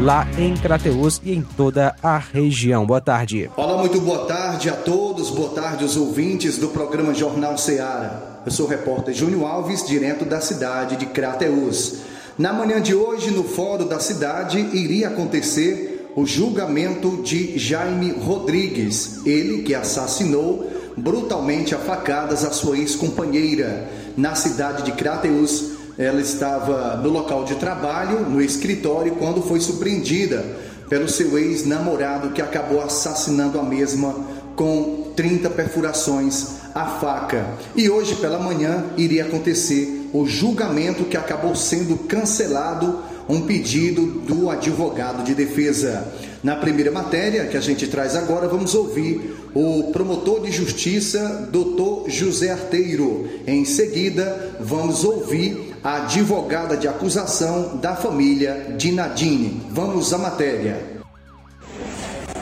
[0.00, 2.84] lá em Crateus e em toda a região.
[2.84, 3.50] Boa tarde.
[3.56, 8.40] Olá, muito boa tarde a todos, boa tarde aos ouvintes do programa Jornal Ceará.
[8.44, 11.98] Eu sou o repórter Júnior Alves, direto da cidade de Crateus.
[12.36, 19.24] Na manhã de hoje, no fórum da cidade, iria acontecer o julgamento de Jaime Rodrigues,
[19.26, 25.78] ele que assassinou brutalmente a facadas a sua ex-companheira na cidade de Crateus.
[25.96, 30.44] Ela estava no local de trabalho, no escritório, quando foi surpreendida
[30.88, 34.14] pelo seu ex-namorado que acabou assassinando a mesma
[34.56, 37.46] com 30 perfurações à faca.
[37.76, 44.48] E hoje pela manhã iria acontecer o julgamento que acabou sendo cancelado um pedido do
[44.48, 46.06] advogado de defesa.
[46.42, 52.08] Na primeira matéria que a gente traz agora, vamos ouvir o promotor de justiça, doutor
[52.08, 53.28] José Arteiro.
[53.44, 59.62] Em seguida, vamos ouvir a advogada de acusação da família de Nadine.
[59.70, 60.98] Vamos à matéria.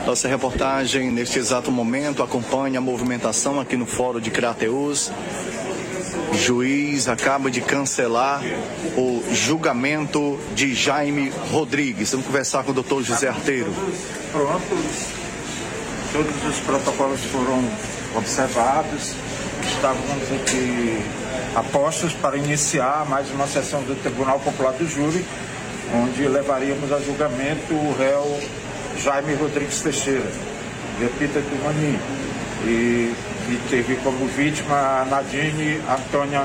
[0.05, 5.11] Nossa reportagem, neste exato momento, acompanha a movimentação aqui no Fórum de Crateus.
[6.37, 8.41] Juiz acaba de cancelar
[8.95, 12.11] o julgamento de Jaime Rodrigues.
[12.11, 13.73] Vamos conversar com o doutor José Arteiro.
[14.31, 15.07] Prontos,
[16.13, 17.63] todos os protocolos foram
[18.15, 19.13] observados,
[19.67, 21.01] estávamos aqui
[21.55, 25.25] apostos para iniciar mais uma sessão do Tribunal Popular do Júri,
[25.93, 28.39] onde levaríamos a julgamento o réu
[29.03, 30.31] Jaime Rodrigues Teixeira,
[30.99, 31.99] de epíteto Mani,
[32.65, 33.13] e,
[33.49, 36.43] e teve como vítima a Nadine Antônia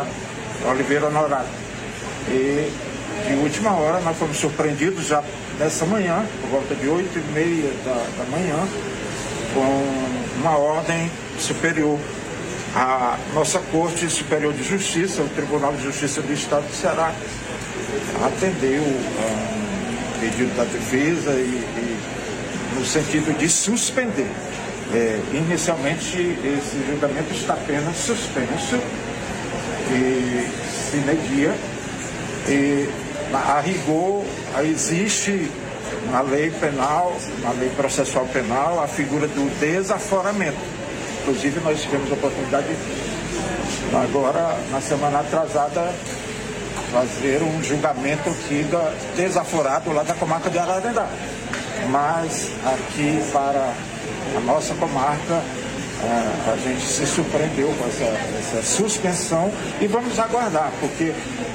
[0.68, 1.48] Oliveira Honorado.
[2.28, 2.70] E
[3.28, 5.22] de última hora nós fomos surpreendidos já
[5.58, 8.56] nessa manhã, por volta de 8 e meia da, da manhã,
[9.54, 11.98] com uma ordem superior
[12.74, 17.12] a nossa Corte Superior de Justiça, o Tribunal de Justiça do Estado do Ceará,
[18.24, 24.30] atendeu um pedido da defesa e, e no sentido de suspender.
[24.94, 28.76] É, inicialmente, esse julgamento está apenas suspenso
[29.90, 30.48] e
[30.90, 31.54] se negia.
[32.48, 32.88] E,
[33.32, 34.24] a rigor,
[34.62, 35.50] existe
[36.10, 40.82] na lei penal, na lei processual penal, a figura do desaforamento
[41.22, 42.66] Inclusive, nós tivemos a oportunidade,
[43.94, 45.94] agora, na semana atrasada,
[46.90, 51.06] fazer um julgamento aqui da, desaforado lá da comarca de Ararendá.
[51.90, 53.72] Mas aqui para
[54.36, 55.42] a nossa comarca,
[56.02, 58.04] é, a gente se surpreendeu com essa,
[58.38, 61.12] essa suspensão e vamos aguardar, porque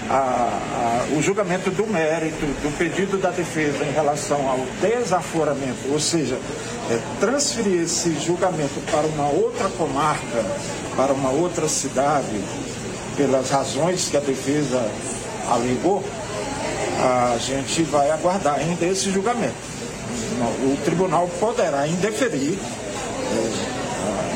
[0.10, 6.00] a, a, o julgamento do mérito, do pedido da defesa em relação ao desaforamento, ou
[6.00, 6.40] seja,
[6.90, 10.46] é, transferir esse julgamento para uma outra comarca,
[10.96, 12.42] para uma outra cidade,
[13.18, 14.82] pelas razões que a defesa
[15.50, 16.04] alegou,
[17.00, 19.77] a gente vai aguardar ainda esse julgamento.
[20.40, 22.58] O tribunal poderá indeferir.
[22.58, 23.78] É,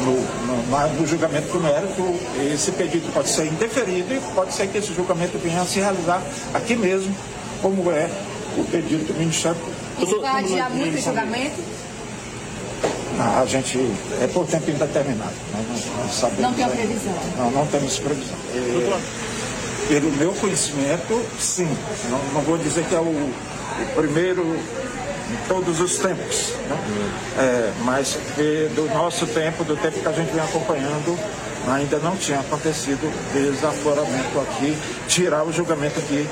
[0.02, 0.16] no,
[0.48, 2.20] no, no, julgamento do mérito,
[2.52, 6.22] esse pedido pode ser indeferido e pode ser que esse julgamento venha a se realizar
[6.54, 7.16] aqui mesmo,
[7.62, 8.10] como é
[8.58, 9.58] o pedido do Ministério
[10.00, 11.62] Isso vai adiar muito o julgamento?
[13.20, 13.78] a gente
[14.20, 15.32] é por tempo indeterminado.
[15.54, 15.66] Né?
[15.68, 17.14] Não, não, sabemos, não tem previsão?
[17.38, 18.36] Não, não temos previsão.
[18.56, 19.00] É,
[19.88, 21.70] pelo meu conhecimento, sim.
[22.10, 24.58] Não, não vou dizer que é o, o primeiro
[25.32, 26.54] em todos os tempos.
[26.68, 26.78] Né?
[27.38, 28.18] É, mas
[28.76, 31.18] do nosso tempo, do tempo que a gente vem acompanhando,
[31.68, 34.78] ainda não tinha acontecido desaforamento aqui,
[35.08, 36.28] tirar o julgamento aqui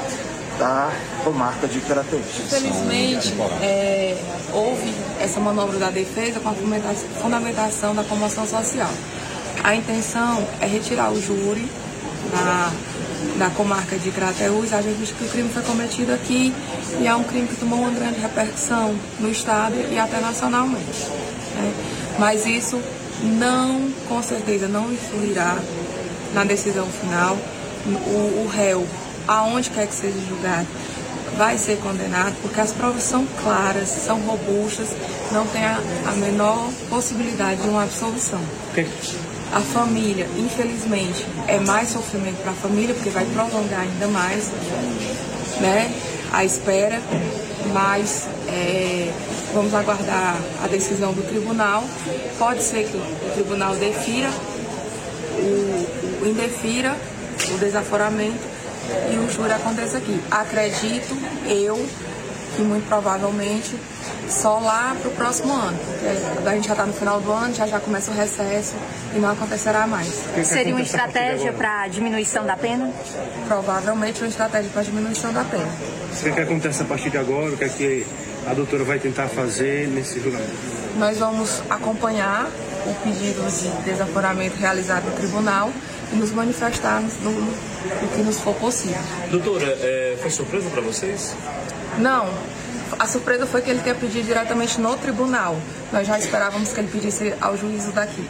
[0.58, 0.91] da
[1.24, 2.26] comarca de Crateús.
[2.45, 4.18] Infelizmente, é,
[4.52, 6.54] houve essa manobra da defesa com a
[7.22, 8.91] fundamentação da comoção social.
[9.64, 11.70] A intenção é retirar o júri
[12.32, 12.72] da
[13.38, 16.54] da comarca de Crateús, a gente viu que o crime foi cometido aqui
[17.00, 21.06] e é um crime que tomou uma grande repercussão no Estado e até nacionalmente.
[21.56, 21.74] Né?
[22.18, 22.80] Mas isso
[23.24, 25.58] não, com certeza, não influirá
[26.34, 27.38] na decisão final.
[27.86, 28.86] O, o réu,
[29.28, 30.68] aonde quer que seja julgado,
[31.38, 34.90] vai ser condenado porque as provas são claras, são robustas,
[35.32, 38.42] não tem a, a menor possibilidade de uma absolvição.
[39.52, 44.52] A família, infelizmente, é mais sofrimento para a família, porque vai prolongar ainda mais
[45.60, 45.91] né,
[46.32, 47.02] a espera,
[47.74, 49.12] mas é,
[49.54, 51.84] vamos aguardar a decisão do tribunal.
[52.38, 54.30] Pode ser que o tribunal defira,
[55.39, 56.95] o, o indefira
[57.54, 58.39] o desaforamento
[59.12, 60.20] e o júri aconteça aqui.
[60.30, 61.76] Acredito eu
[62.56, 63.76] que muito provavelmente
[64.30, 65.78] só lá para o próximo ano.
[66.36, 68.76] Porque a gente já está no final do ano, já já começa o recesso
[69.16, 70.08] e não acontecerá mais.
[70.44, 72.92] Seria uma estratégia para diminuição da pena?
[73.48, 75.68] Provavelmente uma estratégia para diminuição da pena.
[76.14, 77.54] O que, que acontece a partir de agora?
[77.54, 78.08] O que é que
[78.48, 80.52] a doutora vai tentar fazer nesse julgamento?
[80.98, 82.50] Nós vamos acompanhar
[82.86, 85.72] o pedido de desaforamento realizado no tribunal
[86.12, 89.00] e nos manifestar no, no que nos for possível.
[89.30, 91.36] Doutora, é, foi surpresa para vocês?
[92.00, 92.28] Não,
[92.98, 95.56] a surpresa foi que ele tenha pedido diretamente no tribunal.
[95.92, 98.24] Nós já esperávamos que ele pedisse ao juízo daqui.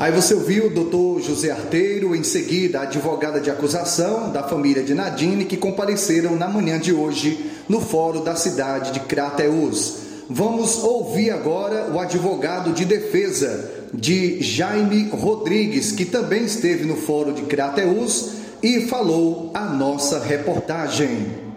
[0.00, 4.82] Aí você ouviu o doutor José Arteiro, em seguida a advogada de acusação da família
[4.82, 9.98] de Nadine, que compareceram na manhã de hoje no fórum da cidade de Crateús.
[10.30, 17.32] Vamos ouvir agora o advogado de defesa de Jaime Rodrigues, que também esteve no fórum
[17.32, 21.47] de Crateús e falou a nossa reportagem.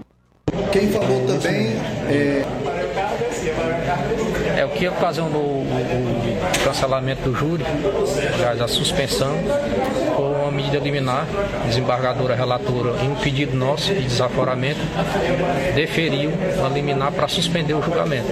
[0.72, 1.76] Quem falou também
[2.10, 2.44] é.
[4.82, 7.64] que ocasionou o, o cancelamento do júri,
[8.34, 9.36] aliás, a suspensão,
[10.16, 11.28] foi uma medida liminar,
[11.68, 14.80] desembargadora relatora, em um pedido nosso de desaforamento,
[15.76, 18.28] deferiu uma liminar para suspender o julgamento,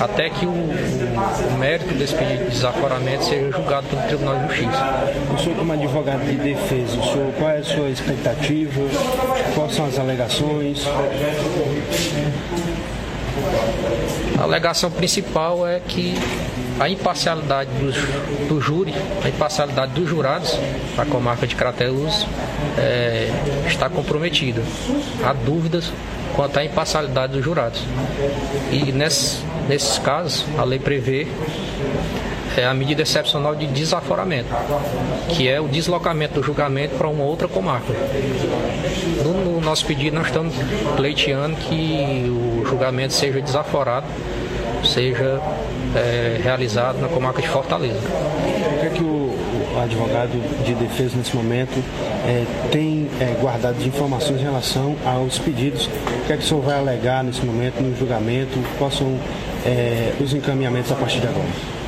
[0.00, 4.48] até que o, o, o mérito desse pedido de desaforamento seja julgado pelo Tribunal de
[4.48, 4.84] Justiça.
[5.32, 8.80] O senhor, como advogado de defesa, o senhor, qual é a sua expectativa?
[9.54, 10.84] Quais são as alegações?
[14.38, 16.14] A alegação principal é que
[16.80, 18.92] a imparcialidade do, do júri,
[19.24, 20.58] a imparcialidade dos jurados
[20.96, 22.26] da comarca de Crateus
[22.76, 23.30] é,
[23.66, 24.62] está comprometida.
[25.24, 25.92] Há dúvidas
[26.34, 27.80] quanto à imparcialidade dos jurados.
[28.72, 31.28] E nesses, nesses casos, a lei prevê
[32.56, 34.48] é a medida excepcional de desaforamento,
[35.28, 37.92] que é o deslocamento do julgamento para uma outra comarca.
[39.24, 40.54] No, no nosso pedido, nós estamos
[40.96, 44.06] pleiteando que o julgamento seja desaforado,
[44.84, 45.40] seja
[45.96, 47.98] é, realizado na comarca de Fortaleza.
[47.98, 49.24] O que é que o,
[49.82, 50.30] advogado
[50.64, 51.82] de defesa nesse momento
[52.26, 55.86] é, tem é, guardado de informações em relação aos pedidos?
[55.86, 58.56] O que é que o senhor vai alegar nesse momento no julgamento?
[58.78, 59.18] Quais são
[59.66, 61.83] é, os encaminhamentos a partir de agora?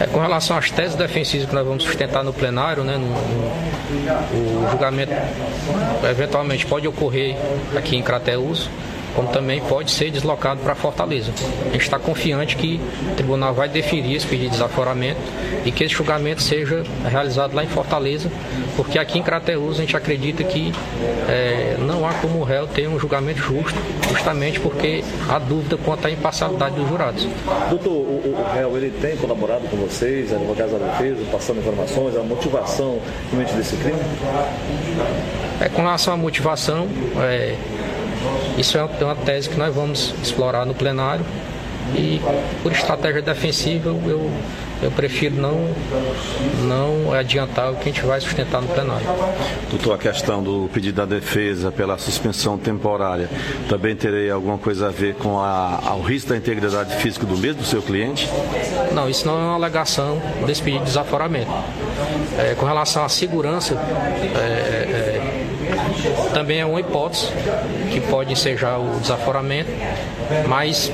[0.00, 4.64] É, com relação às teses defensivas que nós vamos sustentar no plenário, né, no, no,
[4.66, 5.12] o julgamento
[6.10, 7.36] eventualmente pode ocorrer
[7.76, 8.68] aqui em Crateus,
[9.14, 11.32] como também pode ser deslocado para Fortaleza.
[11.62, 12.80] A gente está confiante que
[13.12, 15.20] o tribunal vai deferir esse pedido de desaforamento
[15.64, 18.30] e que esse julgamento seja realizado lá em Fortaleza,
[18.76, 20.72] porque aqui em Crateus a gente acredita que
[21.28, 23.78] é, não há como o réu ter um julgamento justo,
[24.10, 27.26] justamente porque há dúvida quanto à imparcialidade dos jurados.
[27.70, 32.22] Doutor, o, o réu ele tem colaborado com vocês, advogados da defesa, passando informações, a
[32.22, 32.98] motivação
[33.30, 33.98] realmente desse crime?
[35.60, 36.88] É, com relação à motivação,
[37.22, 37.54] é,
[38.58, 41.24] isso é uma tese que nós vamos explorar no plenário
[41.92, 42.20] e
[42.62, 44.30] por estratégia defensiva eu,
[44.82, 45.68] eu prefiro não,
[46.62, 49.06] não adiantar o que a gente vai sustentar no plenário.
[49.70, 53.28] Doutor, a questão do pedido da defesa pela suspensão temporária
[53.68, 57.62] também terei alguma coisa a ver com a, ao risco da integridade física do mesmo
[57.62, 58.28] do seu cliente?
[58.92, 61.50] Não, isso não é uma alegação desse pedido de desaforamento.
[62.38, 65.13] É, com relação à segurança, é, é,
[66.32, 67.28] também é uma hipótese
[67.90, 69.70] que pode ensejar o desaforamento,
[70.48, 70.90] mas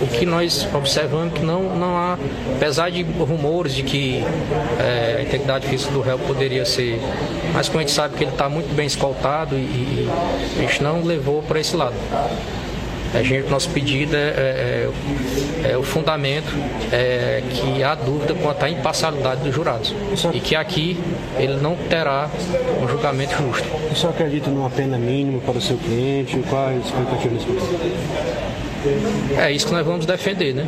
[0.00, 2.18] o que nós observamos é que não, não há,
[2.56, 4.24] apesar de rumores de que
[4.78, 7.00] é, a integridade física do réu poderia ser,
[7.52, 10.10] mas como a gente sabe que ele está muito bem escoltado e, e
[10.58, 11.94] a gente não levou para esse lado.
[13.14, 14.90] A gente, nosso pedido é, é,
[15.64, 16.52] é, é o fundamento
[16.92, 19.94] é que há dúvida quanto à imparcialidade dos jurados
[20.32, 20.98] e que aqui
[21.38, 22.28] ele não terá
[22.82, 23.68] um julgamento justo.
[23.90, 26.38] O senhor acredita numa pena mínima para o seu cliente?
[26.48, 27.46] Qual é a expectativa nesse
[29.38, 30.66] é isso que nós vamos defender, né?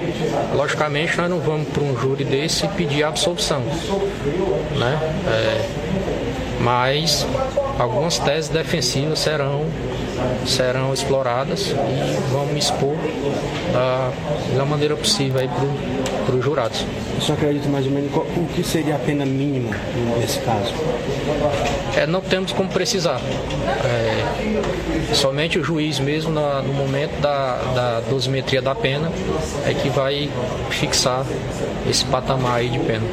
[0.54, 3.60] Logicamente, nós não vamos para um júri desse e pedir absolvição,
[4.74, 4.98] né?
[5.28, 5.68] É,
[6.60, 7.26] mas
[7.78, 9.66] algumas teses defensivas serão
[10.46, 12.96] serão exploradas e vamos expor
[13.72, 14.10] da
[14.50, 15.48] melhor maneira possível aí
[16.26, 16.84] para os jurados.
[17.18, 19.76] O senhor acredita mais ou menos o que seria a pena mínima
[20.18, 20.72] nesse caso?
[21.96, 23.20] É, não temos como precisar.
[23.84, 29.10] É, somente o juiz mesmo na, no momento da, da dosimetria da pena
[29.66, 30.30] é que vai
[30.70, 31.24] fixar
[31.88, 33.04] esse patamar aí de pena.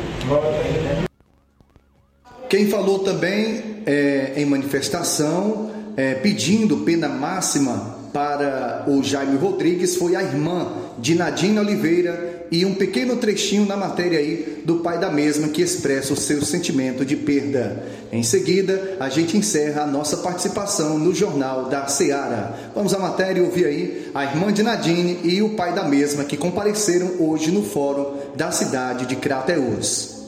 [2.50, 10.16] Quem falou também é, em manifestação é, pedindo pena máxima para o Jaime Rodrigues foi
[10.16, 15.10] a irmã de Nadine Oliveira e um pequeno trechinho na matéria aí do pai da
[15.10, 17.84] mesma que expressa o seu sentimento de perda.
[18.12, 22.72] Em seguida, a gente encerra a nossa participação no Jornal da Seara.
[22.76, 26.24] Vamos à matéria e ouvir aí a irmã de Nadine e o pai da mesma
[26.24, 30.23] que compareceram hoje no fórum da cidade de Crateús.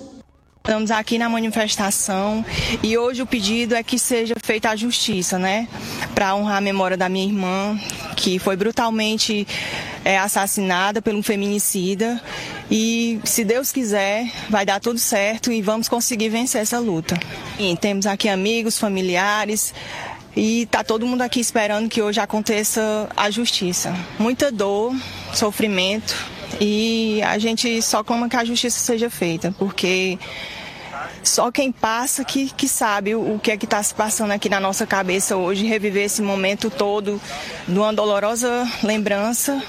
[0.66, 2.44] Estamos aqui na manifestação
[2.82, 5.68] e hoje o pedido é que seja feita a justiça, né?
[6.16, 7.80] Para honrar a memória da minha irmã,
[8.18, 9.48] que foi brutalmente
[10.04, 12.20] é, assassinada por um feminicida.
[12.70, 17.16] E se Deus quiser, vai dar tudo certo e vamos conseguir vencer essa luta.
[17.60, 19.72] E temos aqui amigos, familiares,
[20.36, 23.96] e tá todo mundo aqui esperando que hoje aconteça a justiça.
[24.18, 24.96] Muita dor,
[25.32, 30.18] sofrimento e a gente só clama que a justiça seja feita, porque
[31.24, 34.48] só quem passa que, que sabe o, o que é que está se passando aqui
[34.48, 37.20] na nossa cabeça hoje, reviver esse momento todo
[37.68, 39.62] de uma dolorosa lembrança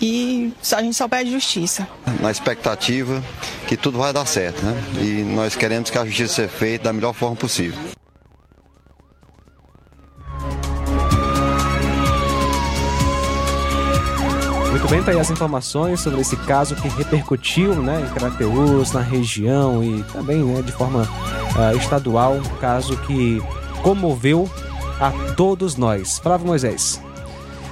[0.00, 1.88] e a gente só pede justiça.
[2.20, 3.22] Na expectativa
[3.66, 4.74] que tudo vai dar certo, né?
[5.00, 7.78] E nós queremos que a justiça seja feita da melhor forma possível.
[14.86, 20.02] Tá aí as informações sobre esse caso que repercutiu né, em Crateus, na região e
[20.04, 23.42] também né, de forma uh, estadual, um caso que
[23.82, 24.48] comoveu
[25.00, 26.18] a todos nós.
[26.18, 27.02] Flávio Moisés.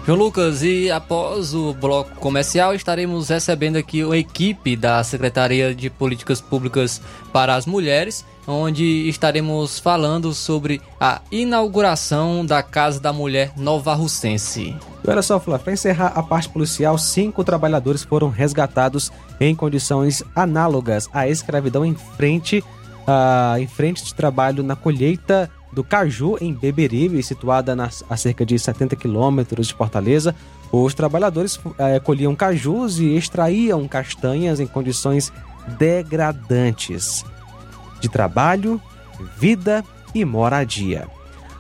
[0.05, 5.89] João Lucas, e após o bloco comercial, estaremos recebendo aqui a equipe da Secretaria de
[5.89, 7.01] Políticas Públicas
[7.33, 14.75] para as Mulheres, onde estaremos falando sobre a inauguração da Casa da Mulher Nova Russense.
[15.07, 21.09] Olha só, Flávio, para encerrar a parte policial, cinco trabalhadores foram resgatados em condições análogas
[21.13, 22.65] à escravidão em frente,
[23.07, 28.47] uh, em frente de trabalho na colheita do Caju, em Beberibe, situada nas, a cerca
[28.47, 30.35] de 70 quilômetros de Fortaleza.
[30.71, 35.33] Os trabalhadores é, colhiam cajus e extraíam castanhas em condições
[35.79, 37.25] degradantes
[38.01, 38.81] de trabalho,
[39.37, 39.85] vida
[40.15, 41.07] e moradia.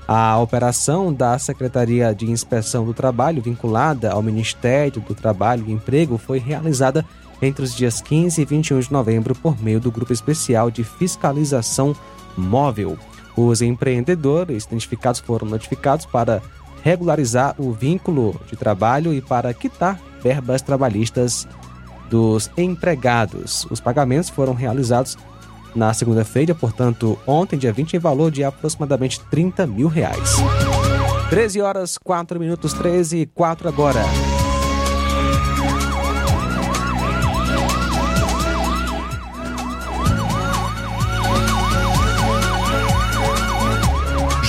[0.06, 6.18] A operação da Secretaria de Inspeção do Trabalho, vinculada ao Ministério do Trabalho e Emprego,
[6.18, 7.04] foi realizada
[7.40, 11.96] entre os dias 15 e 21 de novembro por meio do Grupo Especial de Fiscalização
[12.36, 12.98] Móvel.
[13.36, 16.42] Os empreendedores identificados foram notificados para
[16.82, 21.48] regularizar o vínculo de trabalho e para quitar verbas trabalhistas
[22.10, 23.66] dos empregados.
[23.70, 25.16] Os pagamentos foram realizados
[25.74, 30.36] na segunda-feira, portanto, ontem, dia 20, em valor de aproximadamente 30 mil reais.
[31.30, 34.02] 13 horas, 4 minutos, 13 e 4 agora.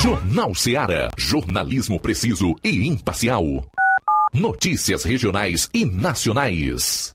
[0.05, 1.09] Jornal Seara.
[1.17, 3.43] Jornalismo preciso e imparcial.
[4.31, 7.14] Notícias regionais e nacionais.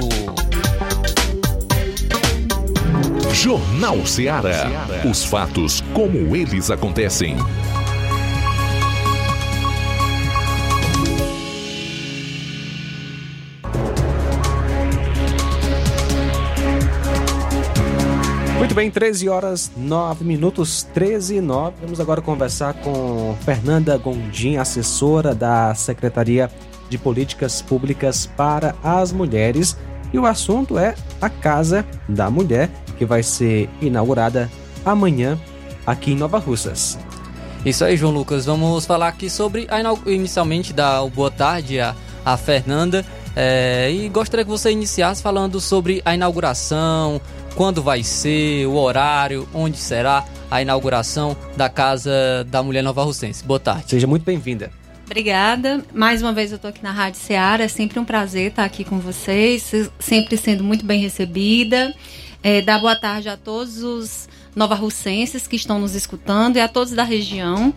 [3.34, 4.88] Jornal Ceará.
[5.10, 7.38] Os fatos como eles acontecem.
[18.68, 21.78] Muito bem, 13 horas 9 minutos, 13 e 9.
[21.84, 26.52] Vamos agora conversar com Fernanda Gondim, assessora da Secretaria
[26.90, 29.78] de Políticas Públicas para as Mulheres.
[30.12, 34.52] E o assunto é a Casa da Mulher, que vai ser inaugurada
[34.84, 35.40] amanhã
[35.86, 37.00] aqui em Nova Russas.
[37.66, 38.46] Isso aí, João Lucas.
[38.46, 39.66] Vamos falar aqui sobre
[40.06, 41.96] inicialmente dar o boa tarde a,
[42.26, 43.06] a Fernanda.
[43.34, 47.22] é, e gostaria que você iniciasse falando sobre a inauguração,
[47.58, 53.44] quando vai ser, o horário, onde será a inauguração da Casa da Mulher Nova Russense.
[53.44, 53.90] Boa tarde.
[53.90, 54.72] Seja muito bem-vinda.
[55.06, 55.84] Obrigada.
[55.92, 57.64] Mais uma vez eu tô aqui na Rádio Ceará.
[57.64, 61.96] É sempre um prazer estar aqui com vocês, sempre sendo muito bem recebida.
[62.44, 66.94] É, dar boa tarde a todos os nova-russenses que estão nos escutando e a todos
[66.94, 67.74] da região.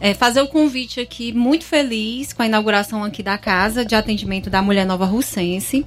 [0.00, 4.48] É, fazer o convite aqui, muito feliz com a inauguração aqui da Casa de Atendimento
[4.48, 5.84] da Mulher Nova Russense.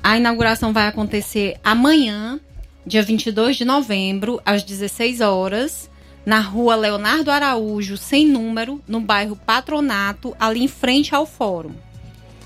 [0.00, 2.40] A inauguração vai acontecer amanhã,
[2.88, 5.90] dia 22 de novembro, às 16 horas,
[6.24, 11.72] na rua Leonardo Araújo, sem número, no bairro Patronato, ali em frente ao fórum.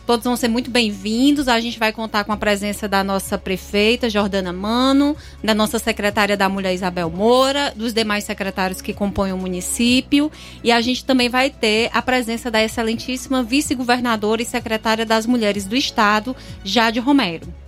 [0.05, 1.47] Todos vão ser muito bem-vindos.
[1.47, 6.37] A gente vai contar com a presença da nossa prefeita, Jordana Mano, da nossa secretária
[6.37, 10.31] da Mulher, Isabel Moura, dos demais secretários que compõem o município.
[10.65, 15.67] E a gente também vai ter a presença da excelentíssima vice-governadora e secretária das Mulheres
[15.67, 16.35] do Estado,
[16.65, 17.62] Jade Romero.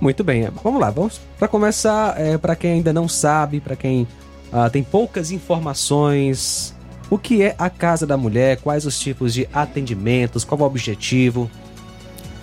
[0.00, 4.08] Muito bem, vamos lá, vamos para começar, é, para quem ainda não sabe, para quem
[4.50, 6.74] ah, tem poucas informações,
[7.10, 11.50] o que é a Casa da Mulher, quais os tipos de atendimentos, qual o objetivo?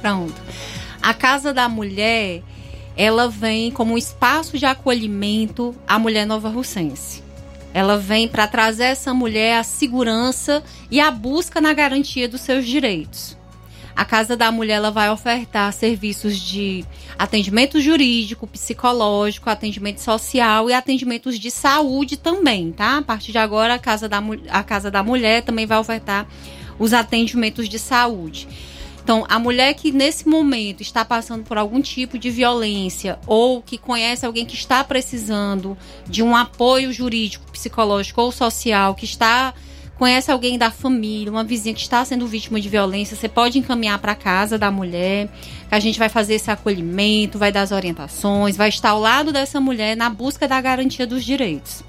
[0.01, 0.35] Pronto.
[1.01, 2.43] A Casa da Mulher,
[2.95, 7.23] ela vem como um espaço de acolhimento à mulher nova russense.
[7.73, 12.67] Ela vem para trazer essa mulher a segurança e a busca na garantia dos seus
[12.67, 13.37] direitos.
[13.97, 16.85] A Casa da Mulher ela vai ofertar serviços de
[17.17, 22.97] atendimento jurídico, psicológico, atendimento social e atendimentos de saúde também, tá?
[22.97, 26.27] A partir de agora, a Casa da, a Casa da Mulher também vai ofertar
[26.79, 28.47] os atendimentos de saúde.
[29.03, 33.77] Então, a mulher que nesse momento está passando por algum tipo de violência ou que
[33.77, 39.53] conhece alguém que está precisando de um apoio jurídico, psicológico ou social, que está
[39.97, 43.99] conhece alguém da família, uma vizinha que está sendo vítima de violência, você pode encaminhar
[43.99, 45.27] para casa da mulher,
[45.67, 49.31] que a gente vai fazer esse acolhimento, vai dar as orientações, vai estar ao lado
[49.31, 51.83] dessa mulher na busca da garantia dos direitos.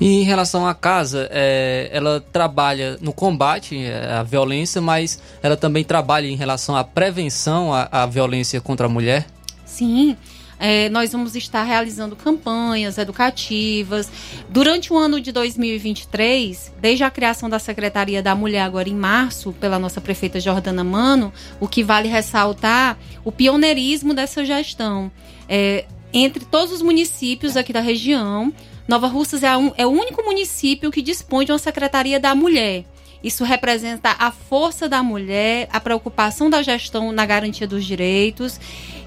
[0.00, 5.82] E em relação à casa, é, ela trabalha no combate à violência, mas ela também
[5.82, 9.26] trabalha em relação à prevenção à, à violência contra a mulher.
[9.66, 10.16] Sim,
[10.58, 14.10] É, nós vamos estar realizando campanhas educativas.
[14.48, 19.52] Durante o ano de 2023, desde a criação da Secretaria da Mulher, agora em março,
[19.52, 25.10] pela nossa prefeita Jordana Mano, o que vale ressaltar o pioneirismo dessa gestão.
[25.48, 28.52] É, entre todos os municípios aqui da região,
[28.88, 32.84] Nova Russas é, um, é o único município que dispõe de uma Secretaria da Mulher.
[33.22, 38.60] Isso representa a força da mulher, a preocupação da gestão na garantia dos direitos.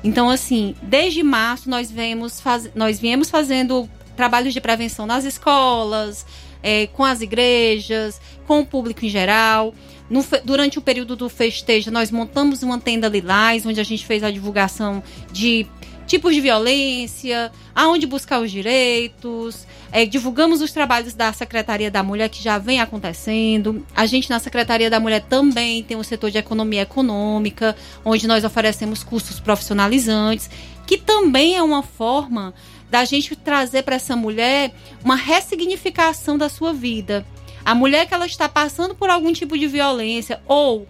[0.03, 2.69] Então, assim, desde março nós, vemos faz...
[2.73, 6.25] nós viemos fazendo trabalhos de prevenção nas escolas,
[6.63, 9.73] é, com as igrejas, com o público em geral.
[10.09, 14.23] No, durante o período do festejo, nós montamos uma tenda Lilás, onde a gente fez
[14.23, 15.65] a divulgação de
[16.05, 22.29] tipos de violência, aonde buscar os direitos, é, divulgamos os trabalhos da Secretaria da Mulher
[22.29, 23.85] que já vem acontecendo.
[23.95, 27.75] A gente na Secretaria da Mulher também tem o setor de economia econômica,
[28.05, 30.49] onde nós oferecemos cursos profissionalizantes,
[30.87, 32.53] que também é uma forma
[32.89, 34.73] da gente trazer para essa mulher
[35.03, 37.25] uma ressignificação da sua vida.
[37.63, 40.87] A mulher que ela está passando por algum tipo de violência ou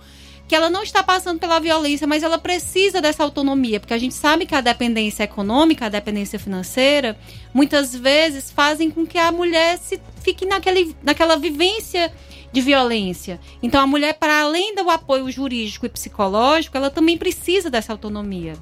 [0.51, 4.13] que ela não está passando pela violência, mas ela precisa dessa autonomia, porque a gente
[4.13, 7.17] sabe que a dependência econômica, a dependência financeira,
[7.53, 12.11] muitas vezes fazem com que a mulher se fique naquele, naquela vivência
[12.51, 13.39] de violência.
[13.63, 18.55] Então, a mulher, para além do apoio jurídico e psicológico, ela também precisa dessa autonomia.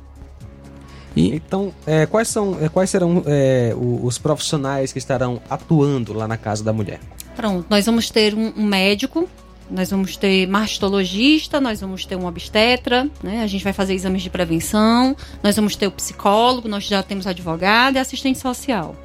[1.15, 1.33] E...
[1.33, 6.37] Então, é, quais, são, é, quais serão é, os profissionais que estarão atuando lá na
[6.37, 6.99] Casa da Mulher?
[7.35, 9.27] Pronto, nós vamos ter um, um médico
[9.70, 13.43] nós vamos ter mastologista, nós vamos ter um obstetra, né?
[13.43, 17.28] A gente vai fazer exames de prevenção, nós vamos ter o psicólogo, nós já temos
[17.28, 18.95] advogado e assistente social.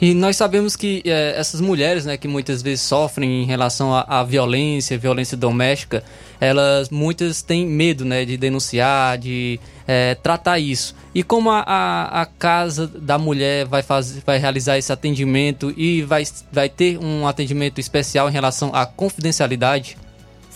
[0.00, 4.22] E nós sabemos que é, essas mulheres, né, que muitas vezes sofrem em relação à,
[4.22, 6.04] violência, violência doméstica,
[6.38, 10.94] elas muitas têm medo, né, de denunciar, de é, tratar isso.
[11.14, 16.02] E como a, a, a, casa da mulher vai, fazer, vai realizar esse atendimento e
[16.02, 19.96] vai, vai ter um atendimento especial em relação à confidencialidade?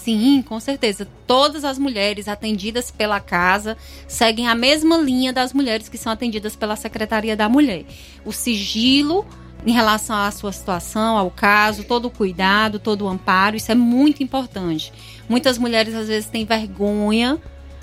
[0.03, 1.07] Sim, com certeza.
[1.27, 3.77] Todas as mulheres atendidas pela casa
[4.09, 7.85] seguem a mesma linha das mulheres que são atendidas pela Secretaria da Mulher.
[8.25, 9.27] O sigilo
[9.67, 13.75] em relação à sua situação, ao caso, todo o cuidado, todo o amparo, isso é
[13.75, 14.91] muito importante.
[15.29, 17.39] Muitas mulheres às vezes têm vergonha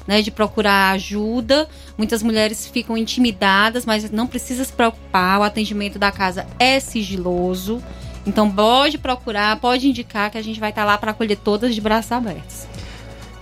[0.07, 1.69] né, de procurar ajuda.
[1.95, 5.39] Muitas mulheres ficam intimidadas, mas não precisa se preocupar.
[5.39, 7.83] O atendimento da casa é sigiloso.
[8.27, 11.79] Então pode procurar, pode indicar que a gente vai estar lá para acolher todas de
[11.79, 12.67] braços abertos.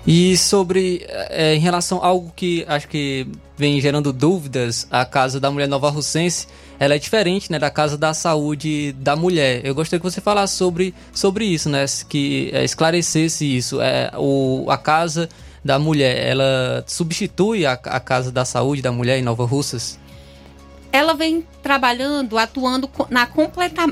[0.08, 3.28] E sobre, é, em relação a algo que acho que
[3.58, 6.48] vem gerando dúvidas, a Casa da Mulher Nova Russense,
[6.80, 9.66] ela é diferente né, da Casa da Saúde da Mulher.
[9.66, 13.82] Eu gostaria que você falasse sobre, sobre isso, né, que é, esclarecesse isso.
[13.82, 15.28] É, o, a Casa
[15.64, 19.98] da Mulher, ela substitui a, a Casa da Saúde da Mulher em Nova Russas?
[20.92, 23.88] Ela vem trabalhando, atuando na completa,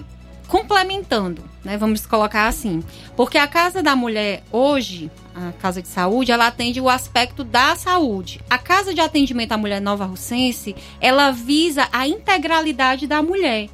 [0.54, 1.78] complementando, né?
[1.78, 2.84] Vamos colocar assim.
[3.16, 7.76] Porque a Casa da Mulher hoje, a Casa de Saúde, ela atende o aspecto da
[7.76, 8.40] saúde.
[8.48, 13.68] A Casa de Atendimento à Mulher Nova Russense, ela visa a integralidade da mulher.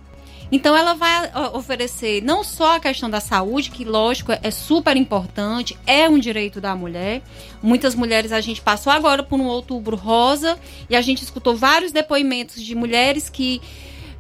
[0.49, 5.77] Então ela vai oferecer não só a questão da saúde, que lógico é super importante,
[5.85, 7.21] é um direito da mulher.
[7.61, 10.57] Muitas mulheres a gente passou agora por um outubro rosa
[10.89, 13.61] e a gente escutou vários depoimentos de mulheres que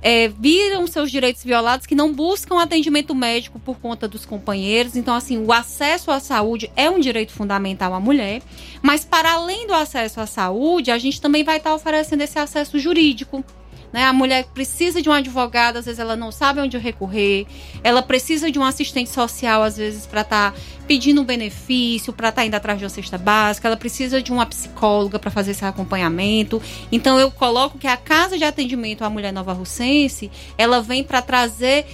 [0.01, 4.95] é, viram seus direitos violados, que não buscam atendimento médico por conta dos companheiros.
[4.95, 8.41] Então, assim, o acesso à saúde é um direito fundamental à mulher.
[8.81, 12.79] Mas, para além do acesso à saúde, a gente também vai estar oferecendo esse acesso
[12.79, 13.43] jurídico.
[13.91, 14.03] Né?
[14.03, 17.47] A mulher precisa de um advogado, às vezes ela não sabe onde recorrer,
[17.83, 22.29] ela precisa de um assistente social, às vezes, para estar tá pedindo um benefício, para
[22.29, 25.51] estar tá indo atrás de uma cesta básica, ela precisa de uma psicóloga para fazer
[25.51, 26.61] esse acompanhamento.
[26.91, 31.21] Então, eu coloco que a Casa de Atendimento à Mulher Nova Russense, ela vem para
[31.21, 31.85] trazer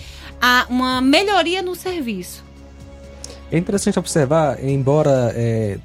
[0.41, 2.43] a, uma melhoria no serviço.
[3.51, 5.77] É interessante observar, embora é,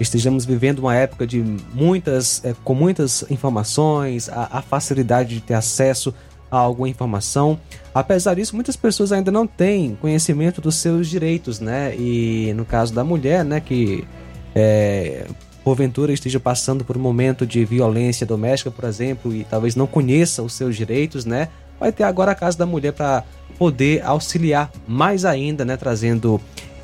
[0.00, 1.42] estejamos vivendo uma época de
[1.72, 6.14] muitas, é, com muitas informações, a, a, facilidade de ter acesso
[6.50, 7.58] a alguma informação.
[7.94, 11.94] Apesar disso, muitas pessoas ainda não têm conhecimento dos seus direitos, né?
[11.96, 14.04] E no caso da mulher, né, que
[14.54, 15.26] é,
[15.64, 20.42] porventura esteja passando por um momento de violência doméstica, por exemplo, e talvez não conheça
[20.42, 21.48] os seus direitos, né?
[21.80, 23.24] Vai ter agora a casa da mulher para
[23.58, 25.76] poder auxiliar mais ainda, né?
[25.76, 26.40] Trazendo,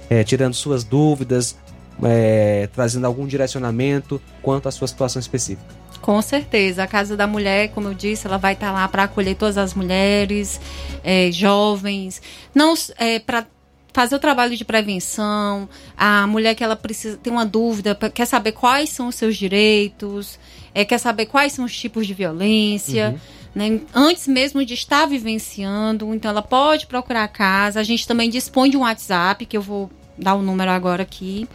[0.09, 1.57] é, tirando suas dúvidas,
[2.05, 5.81] é, trazendo algum direcionamento quanto à sua situação específica.
[6.01, 6.83] Com certeza.
[6.83, 9.75] A Casa da Mulher, como eu disse, ela vai estar lá para acolher todas as
[9.75, 10.61] mulheres,
[11.05, 12.23] é, jovens,
[12.55, 13.47] não é, para
[13.93, 18.53] fazer o trabalho de prevenção, a mulher que ela precisa tem uma dúvida, quer saber
[18.53, 20.39] quais são os seus direitos,
[20.75, 23.11] é, quer saber quais são os tipos de violência.
[23.11, 23.41] Uhum.
[23.53, 27.81] Né, antes mesmo de estar vivenciando, então ela pode procurar a casa.
[27.81, 31.49] A gente também dispõe de um WhatsApp, que eu vou dar o número agora aqui.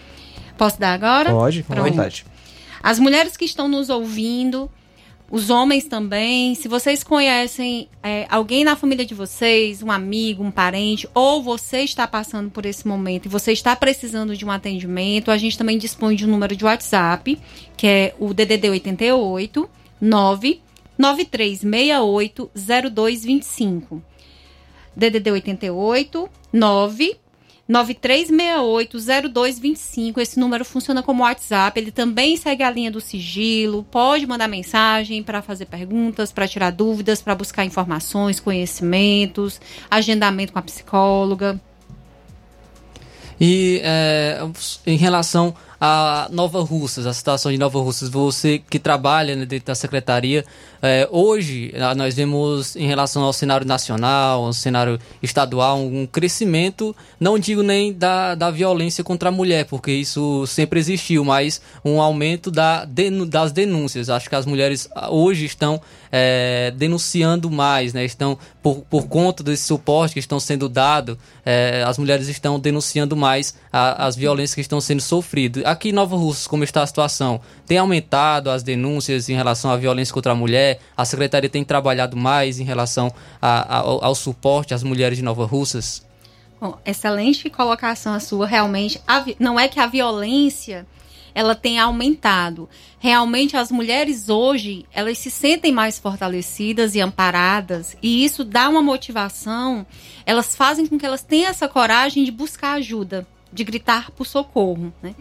[0.57, 1.32] Posso dar agora?
[1.32, 2.26] Pode, com vontade.
[2.82, 4.69] As mulheres que estão nos ouvindo,
[5.30, 6.53] os homens também.
[6.56, 11.80] Se vocês conhecem é, alguém na família de vocês, um amigo, um parente, ou você
[11.80, 15.77] está passando por esse momento e você está precisando de um atendimento, a gente também
[15.77, 17.40] dispõe de um número de WhatsApp,
[17.76, 19.69] que é o DDD 88
[19.99, 20.61] 9
[20.98, 24.02] 9368 0225.
[24.95, 27.18] DDD 88 9
[27.69, 30.19] 93680225.
[30.19, 31.79] Esse número funciona como WhatsApp.
[31.79, 33.83] Ele também segue a linha do sigilo.
[33.83, 39.59] Pode mandar mensagem para fazer perguntas, para tirar dúvidas, para buscar informações, conhecimentos,
[39.89, 41.59] agendamento com a psicóloga.
[43.41, 44.39] E é,
[44.85, 49.68] em relação a Nova Russas, a situação de Nova Russas, você que trabalha né, dentro
[49.68, 50.45] da secretaria,
[50.81, 57.39] é, hoje nós vemos em relação ao cenário nacional, ao cenário estadual, um crescimento, não
[57.39, 62.52] digo nem da, da violência contra a mulher, porque isso sempre existiu, mas um aumento
[62.52, 62.85] da,
[63.27, 64.10] das denúncias.
[64.10, 65.81] Acho que as mulheres hoje estão
[66.11, 68.06] é, denunciando mais, né?
[68.06, 73.18] Estão, por, por conta desse suporte que estão sendo dado, é, as mulheres estão denunciando
[73.18, 75.64] mais a, as violências que estão sendo sofridas.
[75.65, 77.41] Aqui em Nova Russa, como está a situação?
[77.65, 80.79] Tem aumentado as denúncias em relação à violência contra a mulher?
[80.95, 83.11] A Secretaria tem trabalhado mais em relação
[83.41, 86.05] a, a, ao, ao, suporte às mulheres de Nova Russas?
[86.61, 88.45] Bom, excelente colocação a sua.
[88.45, 90.85] Realmente, a, não é que a violência
[91.35, 92.69] ela tem aumentado.
[92.97, 98.81] Realmente as mulheres hoje, elas se sentem mais fortalecidas e amparadas, e isso dá uma
[98.81, 99.85] motivação,
[100.25, 104.94] elas fazem com que elas tenham essa coragem de buscar ajuda, de gritar por socorro,
[105.02, 105.15] né?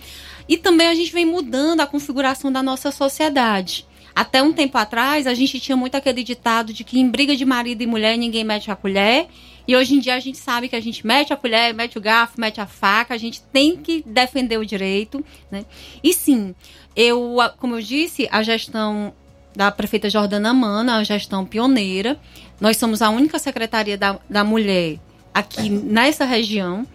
[0.49, 3.87] E também a gente vem mudando a configuração da nossa sociedade.
[4.15, 7.45] Até um tempo atrás, a gente tinha muito aquele ditado de que em briga de
[7.45, 9.29] marido e mulher ninguém mete a colher.
[9.67, 12.01] E hoje em dia a gente sabe que a gente mete a colher, mete o
[12.01, 15.65] garfo, mete a faca, a gente tem que defender o direito, né?
[16.03, 16.55] E sim,
[16.95, 19.15] eu, como eu disse, a gestão
[19.55, 22.19] da prefeita Jordana Mana, a gestão pioneira.
[22.61, 24.99] Nós somos a única secretaria da, da mulher
[25.33, 26.87] aqui nessa região.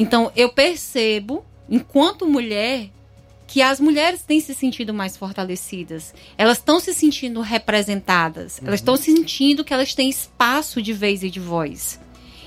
[0.00, 2.88] Então, eu percebo, enquanto mulher,
[3.46, 6.14] que as mulheres têm se sentido mais fortalecidas.
[6.38, 8.56] Elas estão se sentindo representadas.
[8.56, 8.68] Uhum.
[8.68, 12.00] Elas estão sentindo que elas têm espaço de vez e de voz.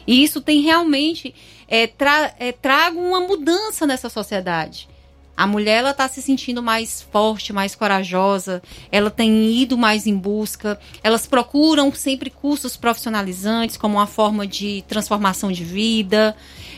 [0.07, 1.35] E isso tem realmente
[1.67, 4.89] é, tra é, trago uma mudança nessa sociedade.
[5.35, 8.61] A mulher ela está se sentindo mais forte, mais corajosa.
[8.91, 10.79] Ela tem ido mais em busca.
[11.03, 16.35] Elas procuram sempre cursos profissionalizantes como uma forma de transformação de vida.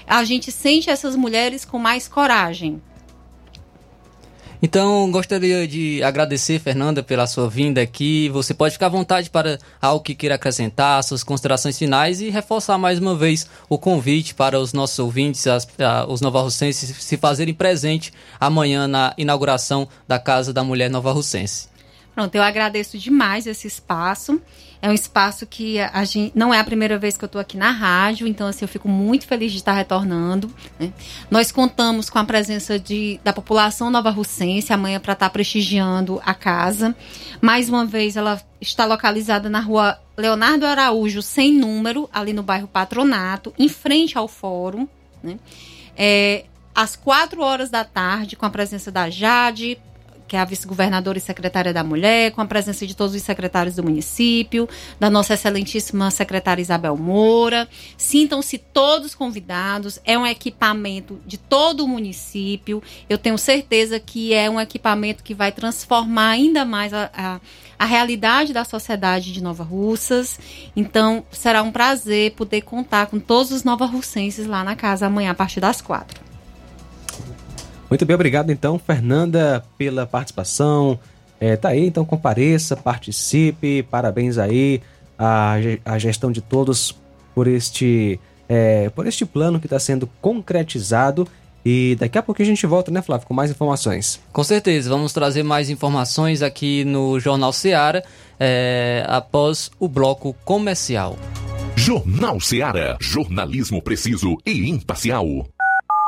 [0.08, 2.82] A gente sente essas mulheres com mais coragem.
[4.62, 8.30] Então, gostaria de agradecer, Fernanda, pela sua vinda aqui.
[8.30, 12.78] Você pode ficar à vontade para algo que queira acrescentar, suas considerações finais e reforçar
[12.78, 17.54] mais uma vez o convite para os nossos ouvintes, as, a, os novarrocenses, se fazerem
[17.54, 21.68] presente amanhã na inauguração da Casa da Mulher Nova Russense.
[22.16, 24.42] Pronto, eu agradeço demais esse espaço.
[24.86, 27.58] É um espaço que a gente não é a primeira vez que eu estou aqui
[27.58, 30.48] na rádio, então assim eu fico muito feliz de estar retornando.
[30.80, 30.94] Né?
[31.28, 36.36] Nós contamos com a presença de, da população nova russense amanhã para estar prestigiando a
[36.36, 36.96] casa.
[37.42, 42.68] Mais uma vez, ela está localizada na rua Leonardo Araújo, sem número, ali no bairro
[42.68, 44.88] Patronato, em frente ao fórum.
[45.24, 45.40] Né?
[45.98, 46.46] É,
[46.76, 49.80] às quatro horas da tarde, com a presença da Jade,
[50.28, 53.76] que é a vice-governadora e secretária da Mulher, com a presença de todos os secretários
[53.76, 54.68] do município,
[55.00, 57.68] da nossa excelentíssima secretária Isabel Moura.
[57.98, 60.00] Sintam-se todos convidados.
[60.04, 62.82] É um equipamento de todo o município.
[63.10, 67.40] Eu tenho certeza que é um equipamento que vai transformar ainda mais a, a,
[67.78, 70.40] a realidade da sociedade de Nova Russas.
[70.76, 75.32] Então, será um prazer poder contar com todos os nova russenses lá na casa amanhã
[75.32, 76.25] a partir das quatro.
[77.96, 81.00] Muito bem, obrigado então, Fernanda, pela participação.
[81.40, 84.82] É, tá aí, então compareça, participe, parabéns aí
[85.18, 85.56] à,
[85.86, 86.94] à gestão de todos
[87.34, 88.20] por este,
[88.50, 91.26] é, por este plano que está sendo concretizado.
[91.66, 94.20] E daqui a pouco a gente volta, né, Flávio, com mais informações.
[94.34, 98.04] Com certeza, vamos trazer mais informações aqui no Jornal Seara
[98.38, 101.18] é, após o bloco comercial.
[101.78, 105.48] Jornal Seara, jornalismo preciso e imparcial.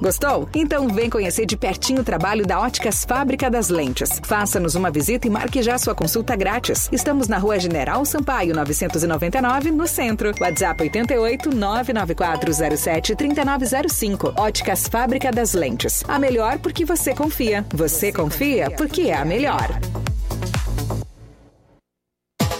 [0.00, 0.48] Gostou?
[0.54, 4.20] Então vem conhecer de pertinho o trabalho da Óticas Fábrica das Lentes.
[4.24, 6.88] Faça-nos uma visita e marque já sua consulta grátis.
[6.92, 10.32] Estamos na Rua General Sampaio, 999, no centro.
[10.40, 14.34] WhatsApp 88 99407 3905.
[14.36, 16.02] Óticas Fábrica das Lentes.
[16.08, 17.64] A melhor porque você confia.
[17.74, 19.80] Você confia porque é a melhor.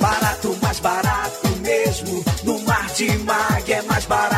[0.00, 2.24] Barato, mais barato mesmo.
[2.44, 4.37] No Martimag é mais barato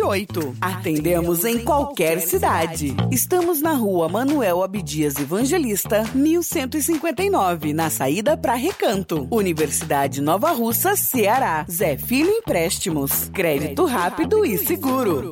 [0.00, 0.56] 981330698.
[0.60, 2.94] Atendemos em qualquer cidade.
[3.10, 9.28] Estamos na rua Manuel Abdias Evangelista, 1159, na saída para Recanto.
[9.30, 11.66] Universidade Nova Russa, Ceará.
[11.70, 13.30] Zé Filho Empréstimos.
[13.32, 15.30] Crédito rápido e seguro.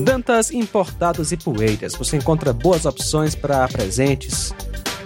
[0.00, 1.94] Dantas Importados e Poeiras.
[1.94, 4.54] Você encontra boas opções para presentes,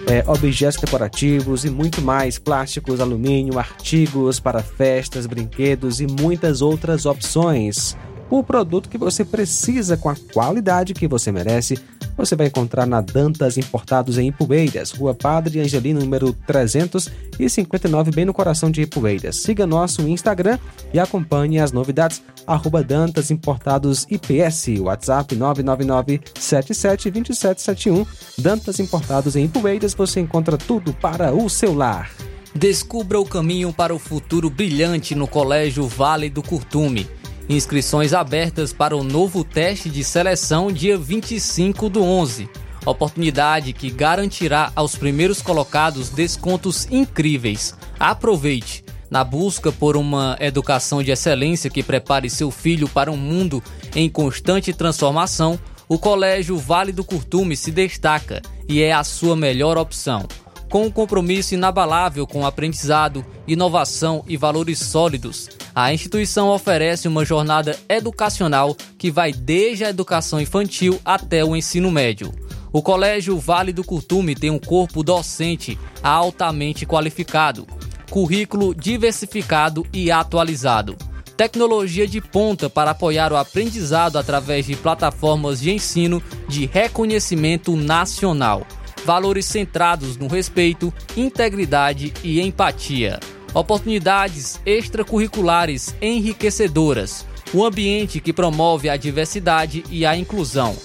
[0.07, 7.05] é, objetos decorativos e muito mais, plásticos, alumínio, artigos para festas, brinquedos e muitas outras
[7.05, 7.97] opções.
[8.29, 11.79] O produto que você precisa com a qualidade que você merece,
[12.15, 18.33] você vai encontrar na Dantas Importados em Ipueiras, Rua Padre Angelino, número 359, bem no
[18.33, 19.37] coração de Ipueiras.
[19.37, 20.59] Siga nosso Instagram
[20.93, 28.05] e acompanhe as novidades, arroba Dantas Importados IPS, WhatsApp 999 772771.
[28.37, 32.11] Dantas Importados em Ipueiras, você encontra tudo para o seu lar.
[32.55, 37.07] Descubra o caminho para o futuro brilhante no Colégio Vale do Curtume.
[37.49, 42.49] Inscrições abertas para o novo teste de seleção dia 25 do 11.
[42.85, 47.75] Oportunidade que garantirá aos primeiros colocados descontos incríveis.
[47.99, 48.83] Aproveite!
[49.09, 53.61] Na busca por uma educação de excelência que prepare seu filho para um mundo
[53.93, 59.77] em constante transformação, o Colégio Vale do Curtume se destaca e é a sua melhor
[59.77, 60.25] opção.
[60.67, 67.77] Com um compromisso inabalável com aprendizado, inovação e valores sólidos, a instituição oferece uma jornada
[67.89, 72.31] educacional que vai desde a educação infantil até o ensino médio.
[72.71, 77.67] O Colégio Vale do Curtume tem um corpo docente altamente qualificado,
[78.09, 80.95] currículo diversificado e atualizado,
[81.35, 88.65] tecnologia de ponta para apoiar o aprendizado através de plataformas de ensino de reconhecimento nacional.
[89.05, 93.19] Valores centrados no respeito, integridade e empatia,
[93.53, 100.75] oportunidades extracurriculares enriquecedoras, um ambiente que promove a diversidade e a inclusão,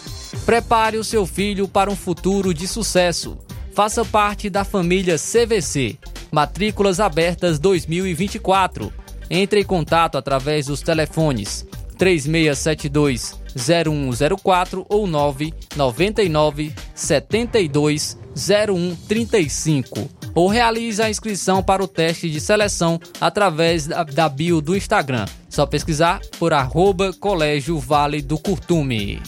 [0.44, 3.38] Prepare o seu filho para um futuro de sucesso.
[3.74, 5.98] Faça parte da família CVC.
[6.30, 8.92] Matrículas abertas 2024.
[9.30, 11.66] Entre em contato através dos telefones
[11.96, 23.00] 3672 0104 ou 999 72 0135 ou realize a inscrição para o teste de seleção
[23.20, 25.26] através da, da bio do Instagram.
[25.48, 29.20] Só pesquisar por arroba Colégio Vale do Curtume.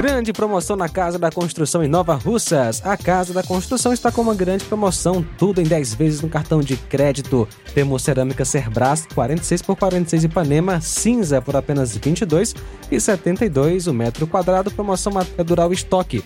[0.00, 2.80] Grande promoção na Casa da Construção em Nova Russas.
[2.86, 6.62] A Casa da Construção está com uma grande promoção, tudo em 10 vezes no cartão
[6.62, 7.46] de crédito.
[7.74, 12.54] Temos cerâmica Cerbras 46 por 46 Ipanema cinza por apenas 22
[12.90, 16.24] e 72 o metro quadrado, promoção até durar o estoque.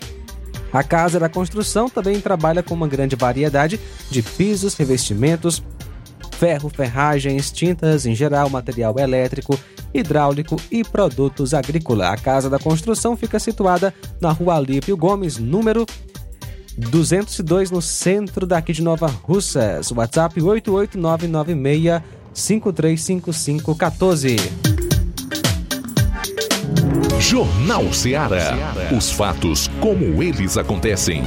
[0.73, 5.61] A Casa da Construção também trabalha com uma grande variedade de pisos, revestimentos,
[6.35, 9.59] ferro, ferragens, tintas em geral, material elétrico,
[9.93, 12.11] hidráulico e produtos agrícola.
[12.11, 15.87] A Casa da Construção fica situada na Rua Alípio Gomes, número
[16.77, 19.93] 202, no centro daqui de Nova Russas.
[19.93, 22.03] WhatsApp 88996
[22.35, 24.37] 535514.
[27.21, 28.75] Jornal Ceará.
[28.97, 31.23] Os fatos como eles acontecem.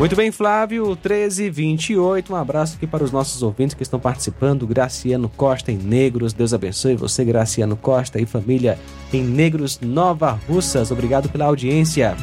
[0.00, 2.32] Muito bem, Flávio, 1328.
[2.32, 4.66] Um abraço aqui para os nossos ouvintes que estão participando.
[4.66, 6.32] Graciano Costa em Negros.
[6.32, 8.78] Deus abençoe você, Graciano Costa e família
[9.12, 10.90] em Negros Nova Russas.
[10.90, 12.16] Obrigado pela audiência.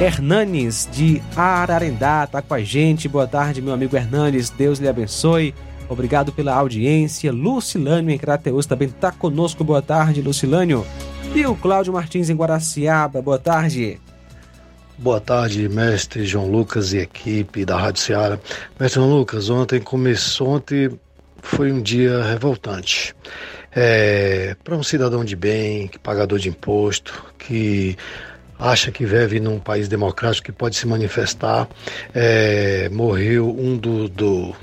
[0.00, 3.08] Hernanes de Ararendá está com a gente.
[3.08, 4.48] Boa tarde, meu amigo Hernanes.
[4.48, 5.52] Deus lhe abençoe.
[5.88, 7.32] Obrigado pela audiência.
[7.32, 9.64] Lucilânio em Crateus também está conosco.
[9.64, 10.86] Boa tarde, Lucilânio.
[11.34, 13.20] E o Cláudio Martins em Guaraciaba.
[13.20, 13.98] Boa tarde.
[14.98, 18.38] Boa tarde, mestre João Lucas e equipe da Rádio Ceará.
[18.80, 20.90] Mestre João Lucas, ontem começou, ontem
[21.42, 23.14] foi um dia revoltante.
[23.74, 27.94] É, para um cidadão de bem, pagador de imposto, que
[28.58, 31.68] acha que vive num país democrático que pode se manifestar,
[32.14, 34.56] é, morreu um, do, do,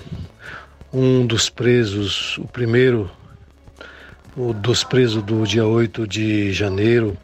[0.92, 3.08] um dos presos, o primeiro
[4.36, 7.16] o dos presos do dia 8 de janeiro,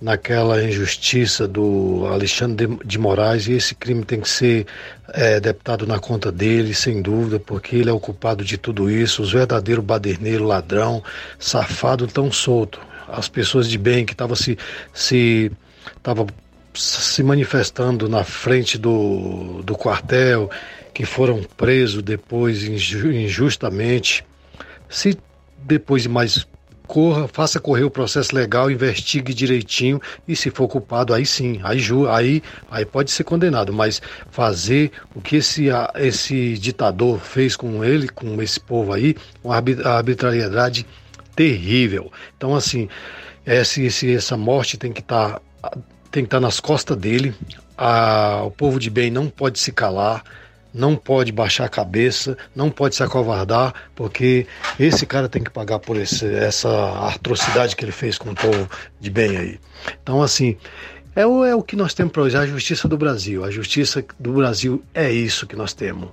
[0.00, 4.66] naquela injustiça do Alexandre de Moraes e esse crime tem que ser
[5.12, 9.22] é, deputado na conta dele, sem dúvida, porque ele é o culpado de tudo isso,
[9.22, 11.02] os verdadeiros baderneiros, ladrão,
[11.38, 12.80] safado tão solto.
[13.08, 14.58] As pessoas de bem que estavam se,
[14.92, 15.50] se,
[16.02, 16.26] tava
[16.74, 20.50] se manifestando na frente do, do quartel,
[20.92, 24.24] que foram presos depois injustamente,
[24.88, 25.16] se
[25.58, 26.46] depois de mais
[26.86, 31.78] corra, faça correr o processo legal, investigue direitinho e se for culpado, aí sim, aí,
[31.78, 34.00] ju, aí, aí pode ser condenado, mas
[34.30, 35.66] fazer o que esse,
[35.96, 40.86] esse ditador fez com ele, com esse povo aí, uma arbitrariedade
[41.34, 42.12] terrível.
[42.36, 42.88] Então, assim,
[43.46, 45.78] esse, esse, essa morte tem que estar tá,
[46.10, 47.34] tem que estar tá nas costas dele,
[47.76, 50.22] a, o povo de bem não pode se calar,
[50.74, 54.46] não pode baixar a cabeça, não pode se acovardar, porque
[54.78, 58.68] esse cara tem que pagar por esse, essa atrocidade que ele fez com o povo
[59.00, 59.60] de bem aí.
[60.02, 60.56] Então, assim,
[61.14, 63.44] é o, é o que nós temos para hoje, a justiça do Brasil.
[63.44, 66.08] A justiça do Brasil é isso que nós temos.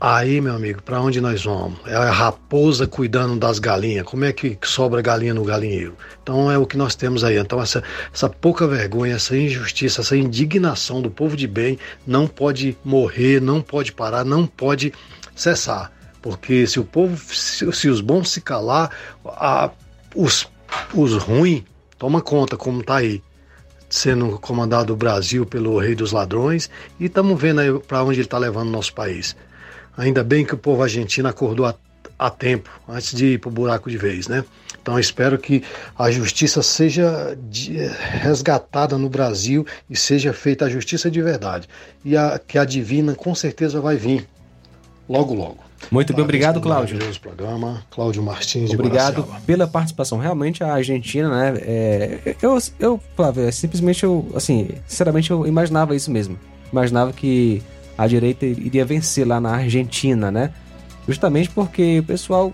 [0.00, 1.80] Aí, meu amigo, para onde nós vamos?
[1.84, 4.06] É a raposa cuidando das galinhas.
[4.06, 5.96] Como é que sobra galinha no galinheiro?
[6.22, 7.36] Então é o que nós temos aí.
[7.36, 7.82] Então essa,
[8.14, 13.60] essa pouca vergonha, essa injustiça, essa indignação do povo de bem não pode morrer, não
[13.60, 14.92] pode parar, não pode
[15.34, 15.90] cessar.
[16.22, 18.92] Porque se o povo, se, se os bons se calar,
[19.26, 19.68] a,
[20.14, 20.48] os,
[20.94, 21.64] os ruins
[21.98, 23.20] toma conta como está aí
[23.90, 26.70] sendo comandado o Brasil pelo rei dos ladrões
[27.00, 29.34] e estamos vendo aí para onde ele está levando o nosso país.
[29.98, 31.74] Ainda bem que o povo argentino acordou a,
[32.16, 34.44] a tempo, antes de ir para o buraco de vez, né?
[34.80, 35.62] Então espero que
[35.98, 37.36] a justiça seja
[38.22, 41.68] resgatada no Brasil e seja feita a justiça de verdade.
[42.04, 44.26] E a, que a divina com certeza vai vir
[45.08, 45.58] logo, logo.
[45.90, 46.98] Muito bem, obrigado, Cláudio.
[47.20, 50.18] programa, Cláudio Martins de Obrigado pela participação.
[50.18, 51.58] Realmente a Argentina, né?
[51.60, 56.38] É, eu, eu, Flávio, simplesmente eu, assim, sinceramente eu imaginava isso mesmo.
[56.72, 57.62] Imaginava que
[57.98, 60.52] a direita iria vencer lá na Argentina, né?
[61.06, 62.52] Justamente porque o pessoal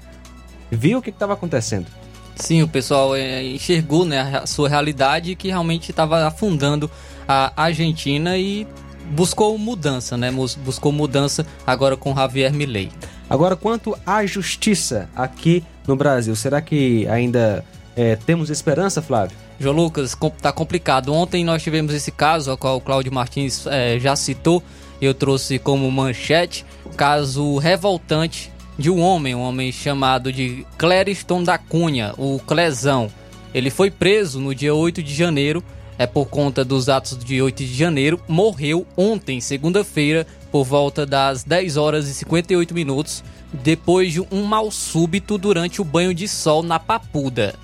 [0.70, 1.86] viu o que estava acontecendo.
[2.34, 6.90] Sim, o pessoal é, enxergou né, a sua realidade que realmente estava afundando
[7.28, 8.66] a Argentina e
[9.10, 10.32] buscou mudança, né?
[10.32, 12.90] Buscou mudança agora com Javier Milei.
[13.28, 17.64] Agora, quanto à justiça aqui no Brasil, será que ainda
[17.94, 19.36] é, temos esperança, Flávio?
[19.58, 21.12] João Lucas, tá complicado.
[21.12, 24.62] Ontem nós tivemos esse caso, ao qual o Cláudio Martins é, já citou,
[25.00, 26.64] eu trouxe como manchete,
[26.96, 33.10] caso revoltante de um homem, um homem chamado de Clériston da Cunha, o Clezão.
[33.52, 35.62] Ele foi preso no dia 8 de janeiro,
[35.96, 41.44] é por conta dos atos de 8 de janeiro, morreu ontem, segunda-feira, por volta das
[41.44, 43.22] 10 horas e 58 minutos,
[43.52, 47.54] depois de um mal súbito durante o banho de sol na Papuda.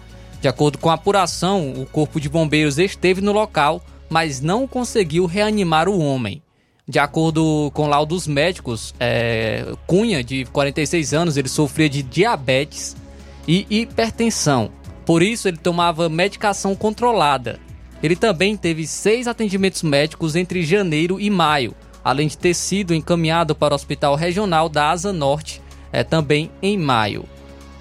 [0.40, 5.26] De acordo com a apuração, o corpo de bombeiros esteve no local, mas não conseguiu
[5.26, 6.40] reanimar o homem.
[6.90, 12.96] De acordo com laudos médicos, é, Cunha, de 46 anos, ele sofria de diabetes
[13.46, 14.72] e hipertensão.
[15.06, 17.60] Por isso, ele tomava medicação controlada.
[18.02, 23.54] Ele também teve seis atendimentos médicos entre janeiro e maio, além de ter sido encaminhado
[23.54, 25.62] para o Hospital Regional da Asa Norte,
[25.92, 27.24] é, também em maio.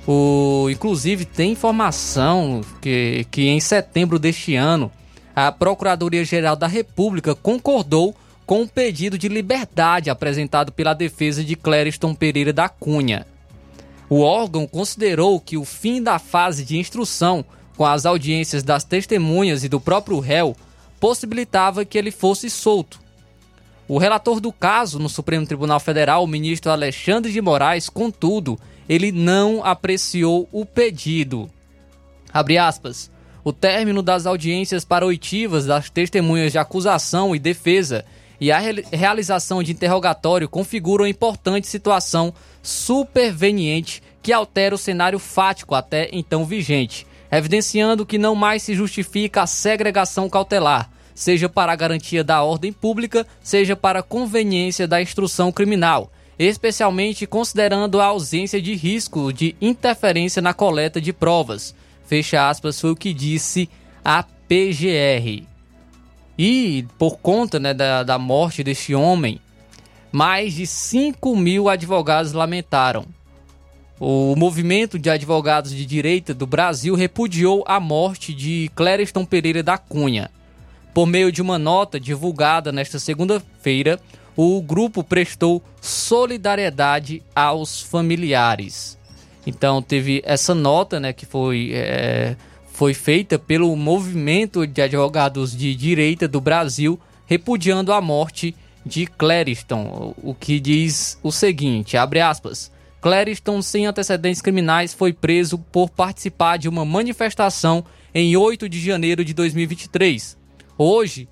[0.08, 4.92] O, inclusive, tem informação que, que em setembro deste ano,
[5.36, 8.16] a Procuradoria-Geral da República concordou
[8.50, 13.28] com o pedido de liberdade apresentado pela defesa de Clériston Pereira da Cunha.
[14.10, 17.46] O órgão considerou que o fim da fase de instrução
[17.78, 20.58] com as audiências das testemunhas e do próprio réu
[21.00, 23.00] possibilitava que ele fosse solto.
[23.88, 28.60] O relator do caso no Supremo Tribunal Federal, o ministro Alexandre de Moraes, contudo,
[28.90, 31.48] ele não apreciou o pedido.
[32.34, 33.12] Abre aspas.
[33.44, 38.04] O término das audiências para oitivas das testemunhas de acusação e defesa
[38.40, 38.60] e a
[38.92, 47.06] realização de interrogatório configuram importante situação superveniente que altera o cenário fático até então vigente,
[47.32, 52.72] evidenciando que não mais se justifica a segregação cautelar, seja para a garantia da ordem
[52.72, 59.56] pública, seja para a conveniência da instrução criminal, especialmente considerando a ausência de risco de
[59.60, 61.76] interferência na coleta de provas.
[62.06, 63.70] Fecha aspas, foi o que disse
[64.04, 65.49] a PGR.
[66.42, 69.42] E por conta né, da, da morte deste homem,
[70.10, 73.06] mais de 5 mil advogados lamentaram.
[74.00, 79.78] O movimento de advogados de direita do Brasil repudiou a morte de Clériston Pereira da
[79.78, 80.32] Cunha.
[80.94, 84.00] Por meio de uma nota divulgada nesta segunda-feira,
[84.34, 88.98] o grupo prestou solidariedade aos familiares.
[89.46, 92.38] Então teve essa nota, né, que foi é,
[92.80, 100.16] foi feita pelo movimento de advogados de direita do Brasil repudiando a morte de Clériston,
[100.24, 106.56] o que diz o seguinte, abre aspas, Clériston, sem antecedentes criminais, foi preso por participar
[106.56, 107.84] de uma manifestação
[108.16, 110.38] em 8 de janeiro de 2023.
[110.78, 111.28] Hoje,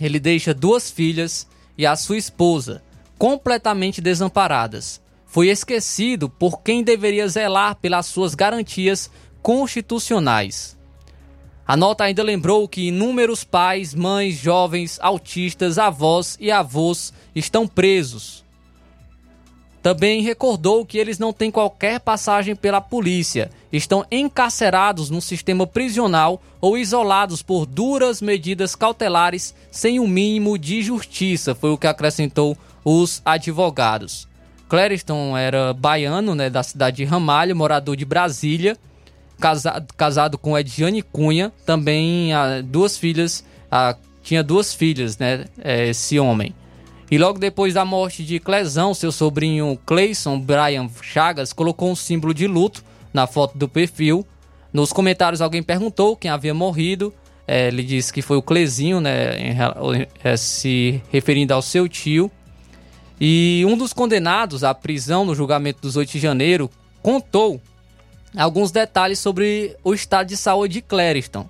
[0.00, 2.84] ele deixa duas filhas e a sua esposa
[3.18, 5.00] completamente desamparadas.
[5.26, 9.10] Foi esquecido por quem deveria zelar pelas suas garantias
[9.42, 10.78] constitucionais.
[11.66, 18.42] A nota ainda lembrou que inúmeros pais, mães, jovens, autistas, avós e avós estão presos.
[19.82, 26.42] Também recordou que eles não têm qualquer passagem pela polícia, estão encarcerados no sistema prisional
[26.60, 31.86] ou isolados por duras medidas cautelares sem o um mínimo de justiça, foi o que
[31.86, 34.26] acrescentou os advogados.
[34.68, 38.76] Clériston era baiano, né, da cidade de Ramalho, morador de Brasília,
[39.38, 45.88] casado, casado com Ediane Cunha, também a, duas filhas, a, tinha duas filhas, né, é,
[45.88, 46.54] esse homem.
[47.10, 52.34] E logo depois da morte de Clezão, seu sobrinho Cleison Brian Chagas colocou um símbolo
[52.34, 52.84] de luto
[53.14, 54.26] na foto do perfil.
[54.72, 57.14] Nos comentários alguém perguntou quem havia morrido.
[57.46, 59.56] É, ele disse que foi o Clezinho, né, em,
[60.22, 62.30] é, se referindo ao seu tio.
[63.18, 66.70] E um dos condenados à prisão no julgamento dos 8 de janeiro
[67.02, 67.60] contou
[68.36, 71.48] alguns detalhes sobre o estado de saúde de Clériston.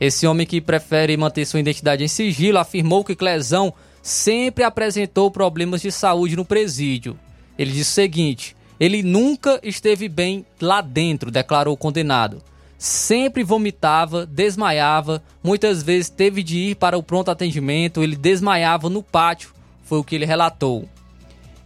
[0.00, 5.80] Esse homem que prefere manter sua identidade em sigilo afirmou que Clezão sempre apresentou problemas
[5.80, 7.18] de saúde no presídio.
[7.58, 12.40] Ele disse o seguinte: ele nunca esteve bem lá dentro, declarou o condenado.
[12.78, 19.02] Sempre vomitava, desmaiava, muitas vezes teve de ir para o pronto atendimento, ele desmaiava no
[19.02, 19.50] pátio,
[19.82, 20.88] foi o que ele relatou.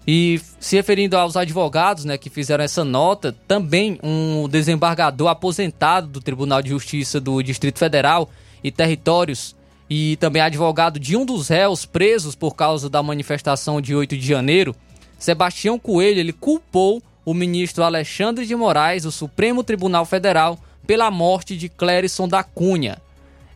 [0.07, 6.21] E se referindo aos advogados né, que fizeram essa nota, também um desembargador aposentado do
[6.21, 8.29] Tribunal de Justiça do Distrito Federal
[8.65, 9.55] e Territórios
[9.89, 14.27] e também advogado de um dos réus presos por causa da manifestação de 8 de
[14.27, 14.75] janeiro,
[15.19, 21.57] Sebastião Coelho, ele culpou o ministro Alexandre de Moraes, do Supremo Tribunal Federal, pela morte
[21.57, 22.99] de Clérison da Cunha.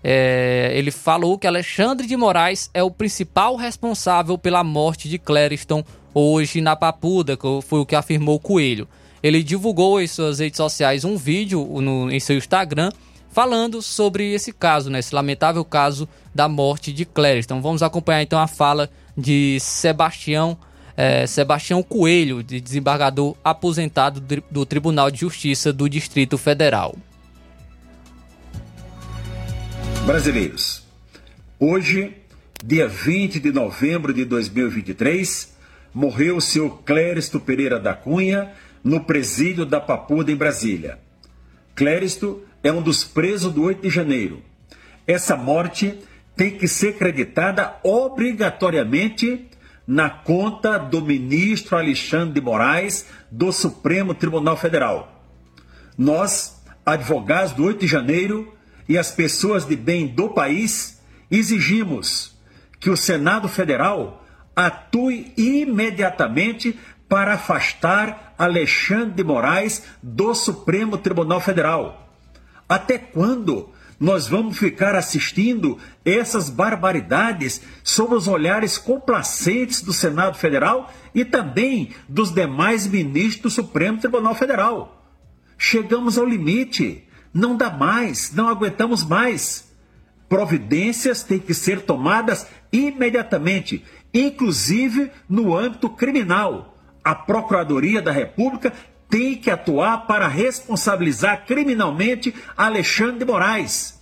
[0.05, 5.83] É, ele falou que Alexandre de Moraes é o principal responsável pela morte de Clériston,
[6.19, 8.89] hoje na Papuda, que foi o que afirmou Coelho.
[9.23, 12.91] Ele divulgou em suas redes sociais um vídeo no, em seu Instagram
[13.31, 17.41] falando sobre esse caso, né, esse lamentável caso da morte de Claire.
[17.41, 20.57] Então vamos acompanhar então a fala de Sebastião
[20.97, 24.19] é, Sebastião Coelho, de desembargador aposentado
[24.51, 26.97] do Tribunal de Justiça do Distrito Federal.
[30.07, 30.83] Brasileiros,
[31.61, 32.17] hoje,
[32.65, 35.56] dia 20 de novembro de 2023,
[35.97, 38.53] morreu o senhor Cléristo Pereira da Cunha
[38.85, 40.99] no presídio da Papuda, em Brasília.
[41.75, 44.43] Cléristo é um dos presos do 8 de janeiro.
[45.07, 45.99] Essa morte
[46.37, 49.49] tem que ser creditada obrigatoriamente
[49.87, 55.25] na conta do ministro Alexandre de Moraes do Supremo Tribunal Federal.
[55.97, 58.53] Nós, advogados do 8 de janeiro
[58.87, 61.01] e as pessoas de bem do país,
[61.31, 62.37] exigimos
[62.79, 64.26] que o Senado Federal
[64.57, 72.11] atue imediatamente para afastar Alexandre de Moraes do Supremo Tribunal Federal.
[72.67, 73.69] Até quando
[73.99, 81.91] nós vamos ficar assistindo essas barbaridades sob os olhares complacentes do Senado Federal e também
[82.09, 85.07] dos demais ministros do Supremo Tribunal Federal.
[85.57, 89.67] Chegamos ao limite, não dá mais, não aguentamos mais.
[90.29, 93.83] Providências têm que ser tomadas imediatamente,
[94.21, 96.77] inclusive no âmbito criminal.
[97.05, 98.73] A Procuradoria da República
[99.09, 104.01] tem que atuar para responsabilizar criminalmente Alexandre de Moraes.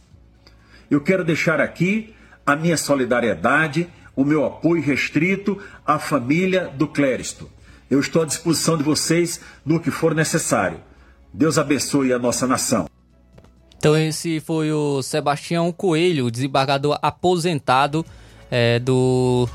[0.91, 2.15] Eu quero deixar aqui
[2.47, 7.51] a minha solidariedade, o meu apoio restrito à família do Cléristo.
[7.91, 10.81] Eu estou à disposição de vocês no que for necessário.
[11.33, 12.89] Deus abençoe a nossa nação.
[13.77, 18.05] Então esse foi o Sebastião Coelho, desembargador aposentado
[18.51, 19.47] é, do,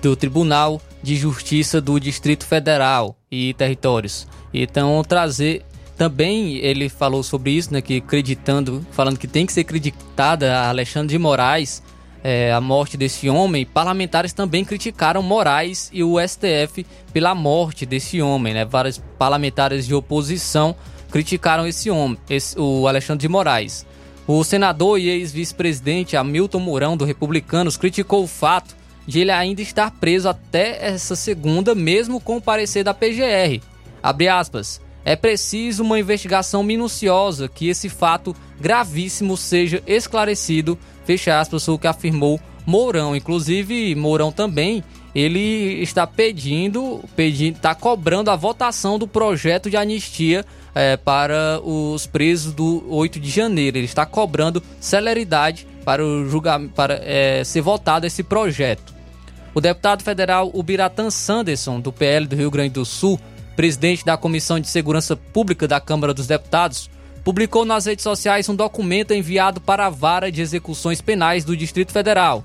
[0.00, 4.26] do Tribunal de Justiça do Distrito Federal e Territórios.
[4.52, 5.64] Então, trazer.
[5.96, 7.80] Também ele falou sobre isso, né?
[7.80, 11.82] Que acreditando, falando que tem que ser acreditada a Alexandre de Moraes,
[12.24, 13.66] é, a morte desse homem.
[13.66, 18.64] Parlamentares também criticaram Moraes e o STF pela morte desse homem, né?
[18.64, 20.74] Vários parlamentares de oposição
[21.10, 23.86] criticaram esse homem, esse, o Alexandre de Moraes.
[24.26, 29.90] O senador e ex-vice-presidente Hamilton Mourão, do Republicanos, criticou o fato de ele ainda estar
[29.90, 33.60] preso até essa segunda, mesmo com o parecer da PGR.
[34.02, 34.80] Abre aspas.
[35.04, 40.78] É preciso uma investigação minuciosa que esse fato gravíssimo seja esclarecido.
[41.04, 43.16] Fecha aspas, o que afirmou Mourão.
[43.16, 44.84] Inclusive, Mourão também
[45.14, 52.06] ele está pedindo, pedindo, está cobrando a votação do projeto de anistia é, para os
[52.06, 53.76] presos do 8 de janeiro.
[53.76, 56.42] Ele está cobrando celeridade para o
[56.74, 58.91] para é, ser votado esse projeto.
[59.54, 63.20] O deputado federal Ubiratan Sanderson, do PL do Rio Grande do Sul,
[63.54, 66.90] presidente da Comissão de Segurança Pública da Câmara dos Deputados,
[67.22, 71.92] publicou nas redes sociais um documento enviado para a Vara de Execuções Penais do Distrito
[71.92, 72.42] Federal.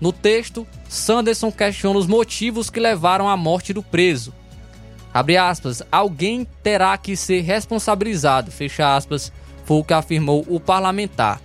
[0.00, 4.32] No texto, Sanderson questiona os motivos que levaram à morte do preso.
[5.12, 9.30] Abre aspas, alguém terá que ser responsabilizado, fecha aspas,
[9.64, 11.42] foi o que afirmou o parlamentar.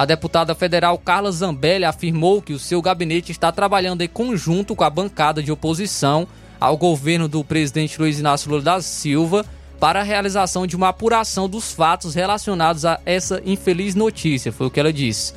[0.00, 4.82] A deputada federal Carla Zambelli afirmou que o seu gabinete está trabalhando em conjunto com
[4.82, 6.26] a bancada de oposição
[6.58, 9.44] ao governo do presidente Luiz Inácio Lula da Silva
[9.78, 14.70] para a realização de uma apuração dos fatos relacionados a essa infeliz notícia, foi o
[14.70, 15.34] que ela disse.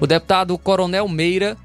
[0.00, 1.56] O deputado Coronel Meira,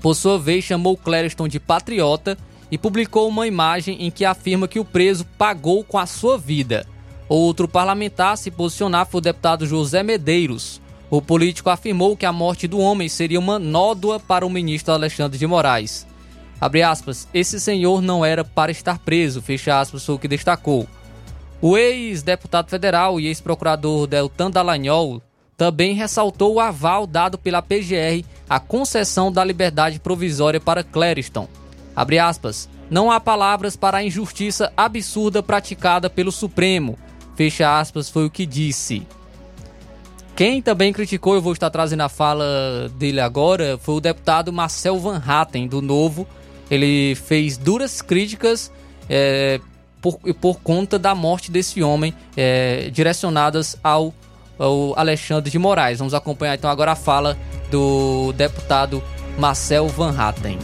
[0.00, 2.38] por sua vez, chamou Clériston de patriota
[2.70, 6.86] e publicou uma imagem em que afirma que o preso pagou com a sua vida.
[7.28, 10.80] Outro parlamentar a se posicionar foi o deputado José Medeiros.
[11.10, 15.36] O político afirmou que a morte do homem seria uma nódoa para o ministro Alexandre
[15.36, 16.06] de Moraes.
[16.86, 20.86] Aspas, esse senhor não era para estar preso, fecha aspas, foi o que destacou.
[21.60, 25.20] O ex-deputado federal e ex-procurador Deltan Dallagnol
[25.56, 31.48] também ressaltou o aval dado pela PGR à concessão da liberdade provisória para Clériston.
[32.22, 36.98] Aspas, não há palavras para a injustiça absurda praticada pelo Supremo.
[37.34, 39.06] Fecha aspas, foi o que disse.
[40.36, 44.98] Quem também criticou, eu vou estar trazendo a fala dele agora, foi o deputado Marcel
[44.98, 46.26] Van Hatten, do Novo,
[46.70, 48.72] ele fez duras críticas
[49.08, 49.60] é,
[50.00, 54.14] por, por conta da morte desse homem, é, direcionadas ao,
[54.58, 55.98] ao Alexandre de Moraes.
[55.98, 57.36] Vamos acompanhar então agora a fala
[57.70, 59.02] do deputado
[59.36, 60.58] Marcel Van Hatten.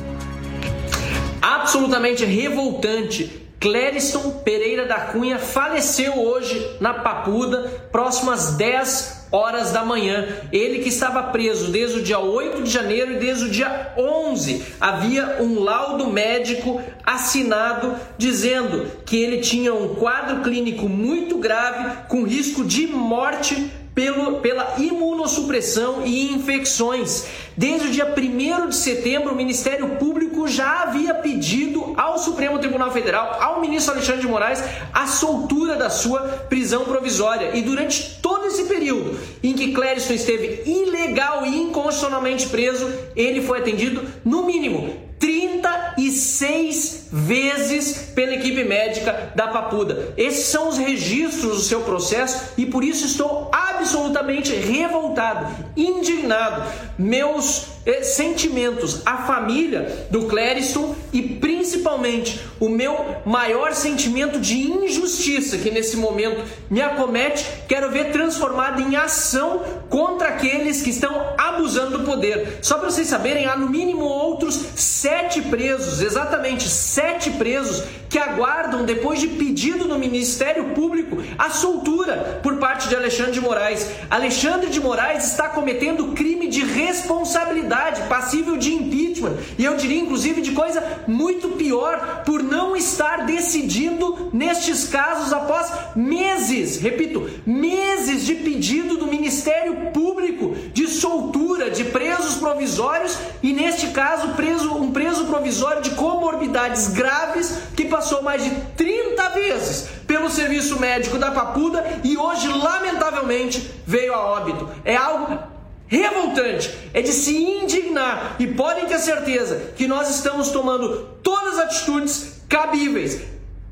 [1.43, 3.43] Absolutamente revoltante.
[3.59, 10.27] Clériston Pereira da Cunha faleceu hoje na Papuda, próximo às 10 horas da manhã.
[10.53, 14.65] Ele que estava preso desde o dia 8 de janeiro e desde o dia 11
[14.81, 22.25] havia um laudo médico assinado dizendo que ele tinha um quadro clínico muito grave com
[22.25, 27.25] risco de morte pelo, pela imunossupressão e infecções.
[27.57, 32.91] Desde o dia 1 de setembro, o Ministério Público já havia pedido ao Supremo Tribunal
[32.91, 34.63] Federal, ao ministro Alexandre de Moraes,
[34.93, 36.21] a soltura da sua
[36.51, 37.57] prisão provisória.
[37.57, 43.61] E durante todo esse período em que Clériston esteve ilegal e inconstitucionalmente preso, ele foi
[43.61, 50.13] atendido, no mínimo, 36 vezes pela equipe médica da Papuda.
[50.17, 55.47] Esses são os registros do seu processo e por isso estou absolutamente revoltado,
[55.77, 56.71] indignado.
[56.99, 65.59] Meus Dios sentimentos, a família do Clériston e principalmente o meu maior sentimento de injustiça
[65.59, 71.99] que nesse momento me acomete, quero ver transformado em ação contra aqueles que estão abusando
[71.99, 72.59] do poder.
[72.63, 78.85] Só para vocês saberem, há no mínimo outros sete presos, exatamente sete presos, que aguardam,
[78.85, 83.91] depois de pedido no Ministério Público, a soltura por parte de Alexandre de Moraes.
[84.11, 87.76] Alexandre de Moraes está cometendo crime de responsabilidade,
[88.09, 94.31] passível de impeachment, e eu diria inclusive de coisa muito pior, por não estar decidindo
[94.33, 102.37] nestes casos após meses, repito, meses de pedido do Ministério Público de soltura de presos
[102.37, 108.51] provisórios e neste caso preso um preso provisório de comorbidades graves que passou mais de
[108.77, 114.69] 30 vezes pelo serviço médico da Papuda e hoje, lamentavelmente, veio a óbito.
[114.85, 115.56] É algo
[115.87, 121.67] revoltante, é de se indignar e podem ter certeza que nós estamos tomando todas as
[121.67, 123.23] atitudes cabíveis.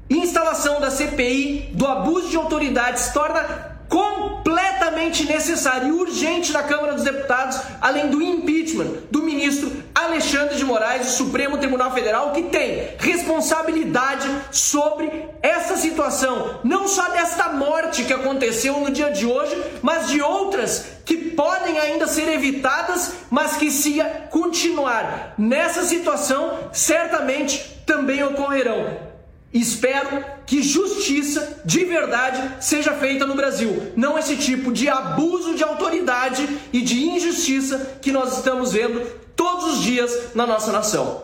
[0.09, 6.95] Instalação da CPI do abuso de autoridade se torna completamente necessário e urgente na Câmara
[6.95, 12.45] dos Deputados, além do impeachment do ministro Alexandre de Moraes, do Supremo Tribunal Federal, que
[12.45, 15.11] tem responsabilidade sobre
[15.43, 20.87] essa situação, não só desta morte que aconteceu no dia de hoje, mas de outras
[21.05, 24.01] que podem ainda ser evitadas, mas que se
[24.31, 29.14] continuar nessa situação, certamente também ocorrerão.
[29.55, 35.63] Espero que justiça de verdade seja feita no Brasil, não esse tipo de abuso de
[35.63, 39.01] autoridade e de injustiça que nós estamos vendo
[39.37, 41.23] todos os dias na nossa nação.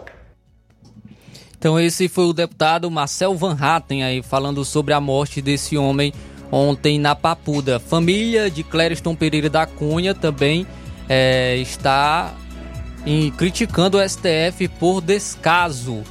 [1.58, 6.12] Então esse foi o deputado Marcel Van Hatten aí falando sobre a morte desse homem
[6.52, 7.80] ontem na Papuda.
[7.80, 10.68] Família de Clériston Pereira da Cunha também
[11.08, 12.32] é, está
[13.04, 16.04] em, criticando o STF por descaso.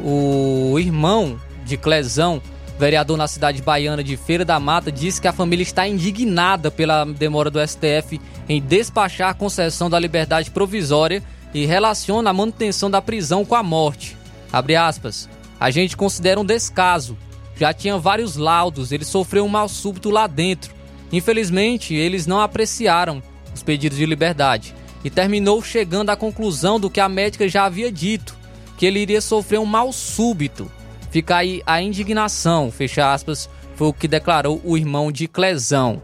[0.00, 1.38] O irmão
[1.72, 2.42] de Clezão,
[2.78, 7.04] vereador na cidade baiana de Feira da Mata, disse que a família está indignada pela
[7.04, 11.22] demora do STF em despachar a concessão da liberdade provisória
[11.54, 14.16] e relaciona a manutenção da prisão com a morte.
[14.52, 15.28] Abre aspas.
[15.58, 17.16] A gente considera um descaso.
[17.56, 20.74] Já tinha vários laudos, ele sofreu um mal súbito lá dentro.
[21.10, 23.22] Infelizmente, eles não apreciaram
[23.54, 24.74] os pedidos de liberdade
[25.04, 28.36] e terminou chegando à conclusão do que a médica já havia dito,
[28.76, 30.70] que ele iria sofrer um mal súbito
[31.12, 36.00] Fica aí a indignação, fecha aspas, foi o que declarou o irmão de Clesão.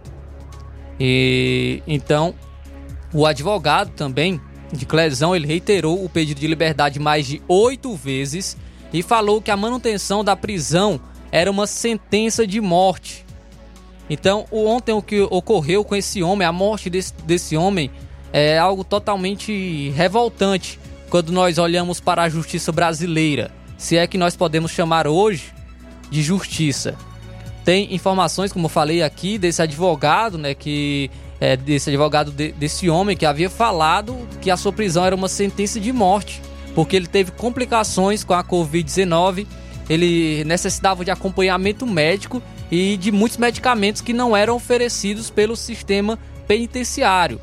[1.01, 2.35] E então,
[3.14, 4.39] o advogado também
[4.70, 8.55] de Clesão, ele reiterou o pedido de liberdade mais de oito vezes
[8.93, 11.01] e falou que a manutenção da prisão
[11.32, 13.24] era uma sentença de morte.
[14.10, 17.90] Então, ontem o que ocorreu com esse homem, a morte desse, desse homem,
[18.30, 20.78] é algo totalmente revoltante
[21.09, 25.55] quando nós olhamos para a justiça brasileira se é que nós podemos chamar hoje
[26.11, 26.97] de justiça.
[27.65, 31.11] Tem informações, como eu falei aqui, desse advogado, né, que
[31.41, 35.29] é, desse advogado de, desse homem que havia falado que a sua prisão era uma
[35.29, 36.43] sentença de morte,
[36.75, 39.47] porque ele teve complicações com a Covid-19,
[39.89, 46.19] ele necessitava de acompanhamento médico e de muitos medicamentos que não eram oferecidos pelo sistema
[46.47, 47.41] penitenciário.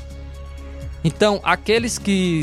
[1.04, 2.42] Então, aqueles que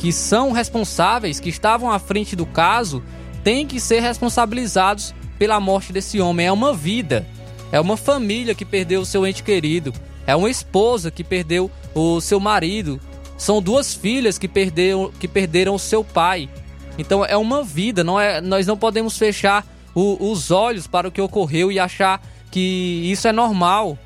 [0.00, 3.02] que são responsáveis, que estavam à frente do caso,
[3.44, 6.46] têm que ser responsabilizados pela morte desse homem.
[6.46, 7.26] É uma vida,
[7.70, 9.92] é uma família que perdeu o seu ente querido,
[10.26, 12.98] é uma esposa que perdeu o seu marido,
[13.36, 16.48] são duas filhas que, perdeu, que perderam o seu pai.
[16.96, 21.12] Então é uma vida, não é, nós não podemos fechar o, os olhos para o
[21.12, 23.98] que ocorreu e achar que isso é normal.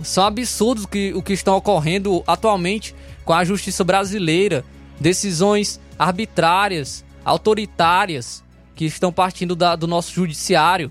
[0.00, 4.64] São absurdos que, o que estão ocorrendo atualmente com a justiça brasileira
[5.00, 8.42] decisões arbitrárias, autoritárias,
[8.74, 10.90] que estão partindo da, do nosso judiciário.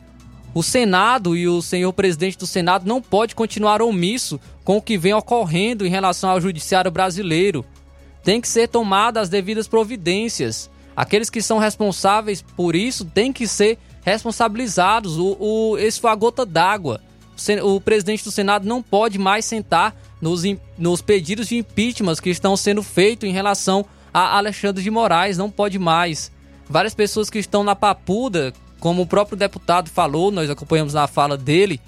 [0.54, 4.98] o Senado e o senhor presidente do Senado não pode continuar omisso com o que
[4.98, 7.66] vem ocorrendo em relação ao judiciário brasileiro.
[8.24, 10.70] Tem que ser tomadas as devidas providências.
[10.96, 15.18] Aqueles que são responsáveis por isso têm que ser responsabilizados.
[15.18, 17.00] O, o, esse foi a gota d'água.
[17.64, 20.42] O, o presidente do Senado não pode mais sentar nos,
[20.78, 23.86] nos pedidos de impeachment que estão sendo feitos em relação
[24.18, 25.38] a Alexandre de Moraes.
[25.38, 26.32] Não pode mais.
[26.70, 31.38] Várias pessoas que estão na papuda, como o próprio deputado falou, nós acompanhamos na fala
[31.38, 31.80] dele,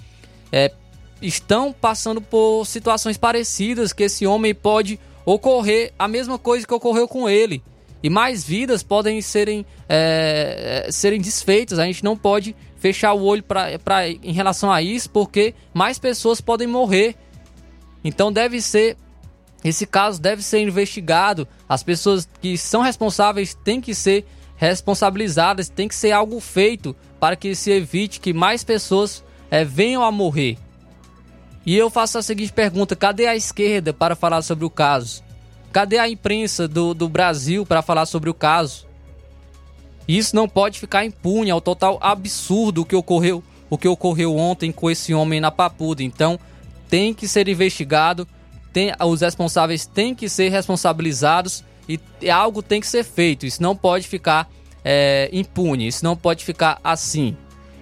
[0.50, 0.72] é,
[1.20, 7.06] estão passando por situações parecidas que esse homem pode ocorrer a mesma coisa que ocorreu
[7.06, 7.62] com ele.
[8.02, 11.78] E mais vidas podem serem, é, serem desfeitas.
[11.78, 15.98] A gente não pode fechar o olho pra, pra, em relação a isso, porque mais
[15.98, 17.14] pessoas podem morrer.
[18.02, 18.96] Então deve ser.
[19.64, 21.46] Esse caso deve ser investigado.
[21.68, 24.26] As pessoas que são responsáveis têm que ser
[24.56, 30.02] responsabilizadas, tem que ser algo feito para que se evite que mais pessoas é, venham
[30.02, 30.58] a morrer.
[31.64, 35.22] E eu faço a seguinte pergunta: cadê a esquerda para falar sobre o caso?
[35.72, 38.86] Cadê a imprensa do, do Brasil para falar sobre o caso?
[40.08, 44.90] Isso não pode ficar impune ao total absurdo que ocorreu, o que ocorreu ontem com
[44.90, 46.02] esse homem na Papuda.
[46.02, 46.38] Então,
[46.88, 48.26] tem que ser investigado,
[48.72, 53.46] tem, os responsáveis têm que ser responsabilizados e algo tem que ser feito.
[53.46, 54.48] Isso não pode ficar
[54.84, 57.36] é, impune, isso não pode ficar assim.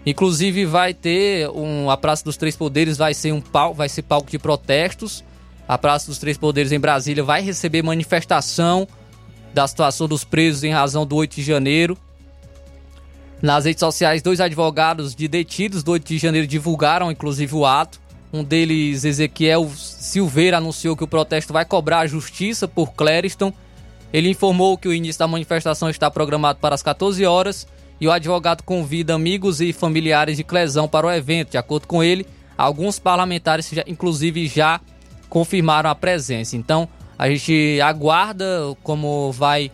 [0.07, 4.03] Inclusive vai ter um, a Praça dos Três Poderes vai ser um pau, vai ser
[4.03, 5.25] palco de protestos
[5.69, 8.89] a Praça dos Três Poderes em Brasília vai receber manifestação
[9.53, 11.99] da situação dos presos em razão do 8 de janeiro.
[13.43, 18.01] Nas redes sociais, dois advogados de detidos do 8 de janeiro divulgaram inclusive o ato.
[18.33, 23.53] Um deles, Ezequiel Silveira, anunciou que o protesto vai cobrar a justiça por Clériston.
[24.13, 27.67] Ele informou que o início da manifestação está programado para as 14 horas
[28.01, 31.53] e o advogado convida amigos e familiares de Clesão para o evento.
[31.53, 32.27] De acordo com ele,
[32.57, 34.81] alguns parlamentares, já, inclusive, já
[35.29, 36.57] confirmaram a presença.
[36.57, 36.89] Então
[37.19, 39.71] a gente aguarda como vai,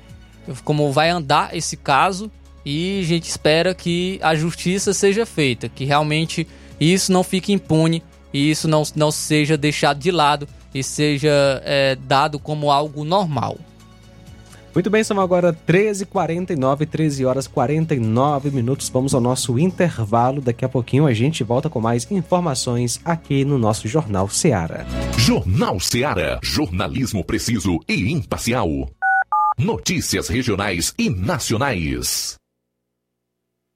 [0.65, 2.31] como vai andar esse caso
[2.65, 6.47] e a gente espera que a justiça seja feita, que realmente
[6.81, 8.03] isso não fique impune
[8.35, 13.57] e isso não, não seja deixado de lado e seja é, dado como algo normal.
[14.75, 18.89] Muito bem, são agora 13h49, 13 horas 49 minutos.
[18.89, 20.41] Vamos ao nosso intervalo.
[20.41, 24.85] Daqui a pouquinho a gente volta com mais informações aqui no nosso Jornal Seara.
[25.17, 26.41] Jornal Seara.
[26.43, 28.69] Jornalismo preciso e imparcial.
[29.57, 32.35] Notícias regionais e nacionais.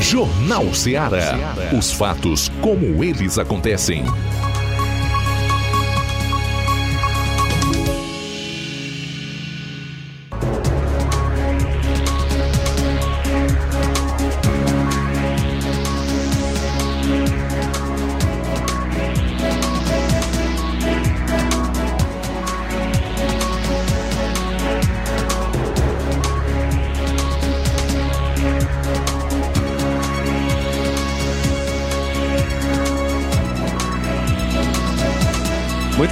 [0.00, 1.36] Jornal Ceará.
[1.78, 4.04] Os fatos como eles acontecem.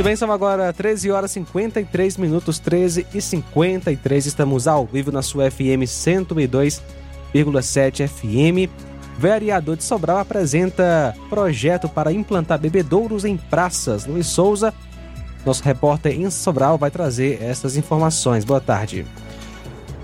[0.07, 4.27] Bem, são agora 13 horas 53 minutos, 13 e 53.
[4.27, 8.71] Estamos ao vivo na sua FM 102,7 FM.
[9.19, 14.07] Vereador de Sobral apresenta projeto para implantar bebedouros em praças.
[14.07, 14.73] Luiz Souza,
[15.45, 18.45] nosso repórter em Sobral, vai trazer essas informações.
[18.45, 19.05] Boa tarde.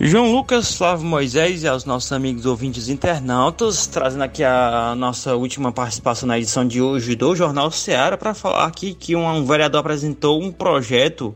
[0.05, 5.71] João Lucas, Flávio Moisés e aos nossos amigos ouvintes internautas, trazendo aqui a nossa última
[5.71, 9.79] participação na edição de hoje do Jornal Ceará para falar aqui que um, um, vereador
[9.79, 11.33] apresentou um projeto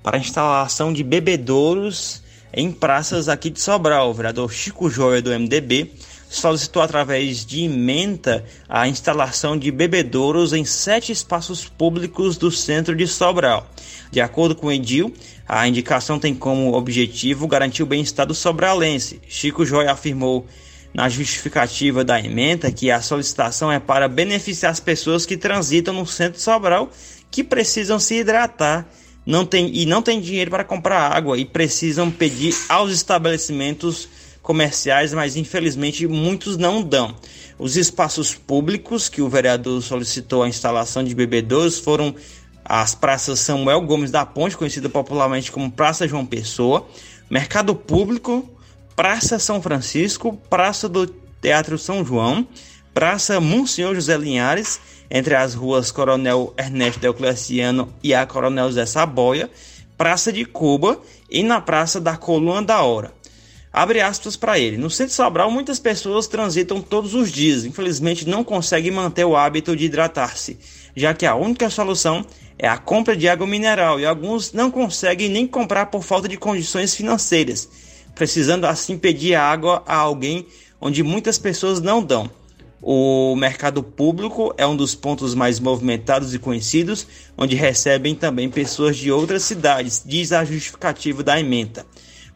[0.00, 2.22] para a instalação de bebedouros
[2.52, 4.10] em praças aqui de Sobral.
[4.10, 5.90] O vereador Chico Joia do MDB
[6.36, 13.06] solicitou através de emenda a instalação de bebedouros em sete espaços públicos do centro de
[13.06, 13.68] Sobral.
[14.10, 15.12] De acordo com o Edil,
[15.46, 19.20] a indicação tem como objetivo garantir o bem-estar do sobralense.
[19.28, 20.46] Chico Joia afirmou
[20.94, 26.06] na justificativa da emenda que a solicitação é para beneficiar as pessoas que transitam no
[26.06, 26.90] centro de Sobral
[27.30, 28.86] que precisam se hidratar
[29.26, 34.08] não tem, e não têm dinheiro para comprar água e precisam pedir aos estabelecimentos
[34.44, 37.16] comerciais, mas infelizmente muitos não dão.
[37.58, 42.14] Os espaços públicos que o vereador solicitou a instalação de bebedouros foram
[42.62, 46.86] as praças Samuel Gomes da Ponte, conhecida popularmente como Praça João Pessoa,
[47.28, 48.48] Mercado Público,
[48.94, 52.46] Praça São Francisco, Praça do Teatro São João,
[52.92, 54.78] Praça Monsenhor José Linhares,
[55.10, 59.50] entre as ruas Coronel Ernesto Deocleciano e a Coronel Zé Saboia,
[59.96, 61.00] Praça de Cuba
[61.30, 63.12] e na Praça da Coluna da Hora.
[63.76, 64.76] Abre aspas para ele.
[64.76, 67.64] No centro Sobral, muitas pessoas transitam todos os dias.
[67.64, 70.56] Infelizmente, não conseguem manter o hábito de hidratar-se,
[70.94, 72.24] já que a única solução
[72.56, 76.36] é a compra de água mineral e alguns não conseguem nem comprar por falta de
[76.36, 77.68] condições financeiras,
[78.14, 80.46] precisando assim pedir água a alguém
[80.80, 82.30] onde muitas pessoas não dão.
[82.80, 88.96] O mercado público é um dos pontos mais movimentados e conhecidos, onde recebem também pessoas
[88.96, 91.84] de outras cidades, diz a justificativa da emenda.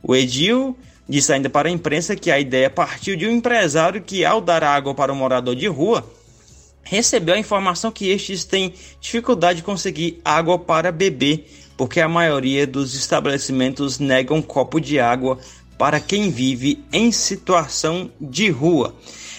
[0.02, 0.76] O Edil
[1.08, 4.62] disse ainda para a imprensa que a ideia partiu de um empresário que, ao dar
[4.62, 6.04] água para um morador de rua,
[6.82, 12.66] recebeu a informação que estes têm dificuldade de conseguir água para beber, porque a maioria
[12.66, 15.38] dos estabelecimentos negam um copo de água
[15.78, 18.94] para quem vive em situação de rua.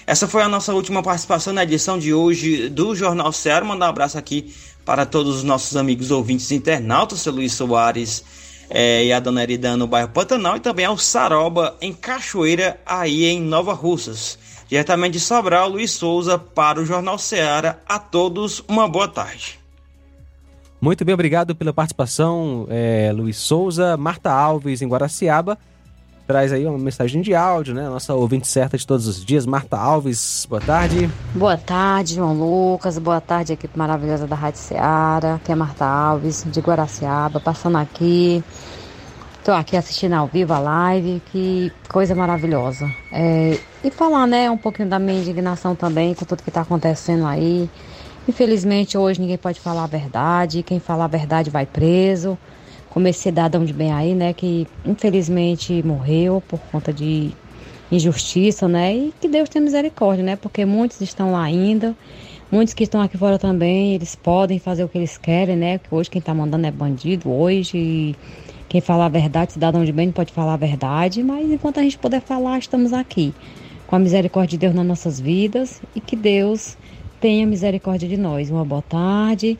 [0.08, 3.64] Essa foi a nossa última participação na edição de hoje do Jornal Ceará.
[3.64, 4.54] Mandar um abraço aqui
[4.86, 8.24] para todos os nossos amigos ouvintes internautas, seu Luiz Soares
[8.70, 13.26] é, e a Dona Erida no bairro Pantanal e também ao Saroba em Cachoeira, aí
[13.26, 14.38] em Nova Russas.
[14.68, 17.80] Diretamente de Sobral, Luiz Souza para o Jornal Ceará.
[17.88, 19.60] A todos uma boa tarde.
[20.80, 23.98] Muito bem, obrigado pela participação, é, Luiz Souza.
[23.98, 25.58] Marta Alves, em Guaraciaba,
[26.30, 27.90] traz aí uma mensagem de áudio, né?
[27.90, 30.46] Nossa ouvinte certa de todos os dias, Marta Alves.
[30.48, 31.10] Boa tarde.
[31.34, 33.00] Boa tarde, João Lucas.
[33.00, 35.40] Boa tarde, equipe maravilhosa da Rádio Ceará.
[35.44, 38.44] Que é Marta Alves, de Guaraciaba, passando aqui
[39.40, 42.88] Estou aqui assistindo ao vivo a live, que coisa maravilhosa.
[43.12, 47.26] É, e falar, né, um pouquinho da minha indignação também com tudo que está acontecendo
[47.26, 47.68] aí.
[48.28, 50.62] Infelizmente, hoje ninguém pode falar a verdade.
[50.62, 52.38] Quem falar a verdade vai preso.
[52.90, 57.32] Como esse cidadão de bem aí, né, que infelizmente morreu por conta de
[57.92, 61.96] injustiça, né, e que Deus tenha misericórdia, né, porque muitos estão lá ainda,
[62.52, 65.94] muitos que estão aqui fora também, eles podem fazer o que eles querem, né, que
[65.94, 68.16] hoje quem está mandando é bandido, hoje,
[68.68, 71.84] quem fala a verdade, cidadão de bem não pode falar a verdade, mas enquanto a
[71.84, 73.34] gente puder falar, estamos aqui,
[73.88, 76.78] com a misericórdia de Deus nas nossas vidas, e que Deus
[77.20, 78.50] tenha misericórdia de nós.
[78.50, 79.58] Uma boa tarde.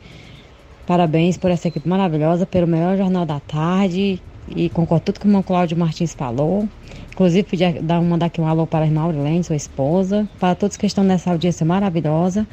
[0.90, 4.20] Parabéns por essa equipe maravilhosa, pelo melhor jornal da tarde.
[4.48, 6.68] E concordo tudo que o irmão Cláudio Martins falou.
[7.12, 10.76] Inclusive, pedir, dar, mandar aqui um alô para a irmã Aurilene, sua esposa, para todos
[10.76, 12.44] que estão nessa audiência maravilhosa.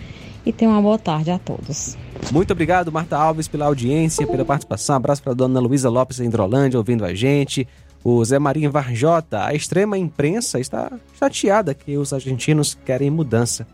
[0.46, 1.98] E tenham uma boa tarde a todos.
[2.32, 4.98] Muito obrigado, Marta Alves, pela audiência, pela participação.
[4.98, 7.68] abraço para a dona Luísa Lopes em Hidrolândia, ouvindo a gente.
[8.04, 13.66] O Zé Marinho Varjota, a extrema imprensa está chateada que os argentinos querem mudança.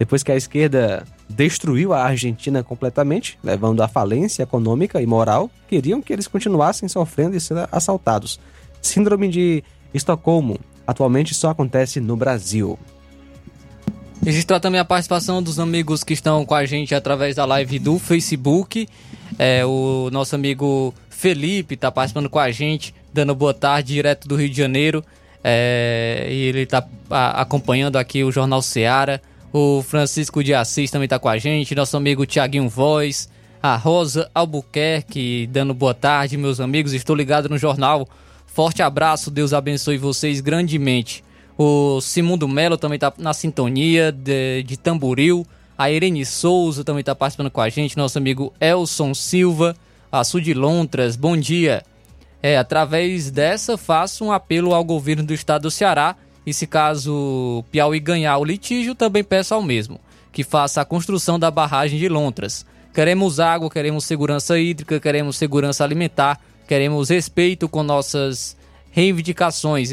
[0.00, 6.02] Depois que a esquerda destruiu a Argentina completamente, levando à falência econômica e moral, queriam
[6.02, 8.40] que eles continuassem sofrendo e sendo assaltados.
[8.82, 12.78] Síndrome de Estocolmo atualmente só acontece no Brasil.
[14.24, 17.98] Registrar também a participação dos amigos que estão com a gente através da live do
[17.98, 18.86] Facebook.
[19.38, 24.36] É, o nosso amigo Felipe está participando com a gente, dando boa tarde direto do
[24.36, 25.02] Rio de Janeiro.
[25.42, 29.22] É, e ele está acompanhando aqui o Jornal Seara.
[29.52, 33.28] O Francisco de Assis também está com a gente, nosso amigo Tiaguinho Voz,
[33.60, 36.92] a Rosa Albuquerque dando boa tarde, meus amigos.
[36.92, 38.08] Estou ligado no jornal.
[38.46, 41.24] Forte abraço, Deus abençoe vocês grandemente.
[41.58, 45.44] O Simundo Melo também está na sintonia de, de Tamboril.
[45.76, 47.96] A Irene Souza também está participando com a gente.
[47.96, 49.74] Nosso amigo Elson Silva,
[50.12, 51.82] a Sud Lontras, bom dia.
[52.40, 56.16] É, através dessa, faço um apelo ao governo do estado do Ceará
[56.50, 60.00] e se caso Piauí ganhar o litígio, também peço ao mesmo
[60.32, 62.66] que faça a construção da barragem de Lontras.
[62.92, 68.56] Queremos água, queremos segurança hídrica, queremos segurança alimentar, queremos respeito com nossas
[68.90, 69.90] reivindicações.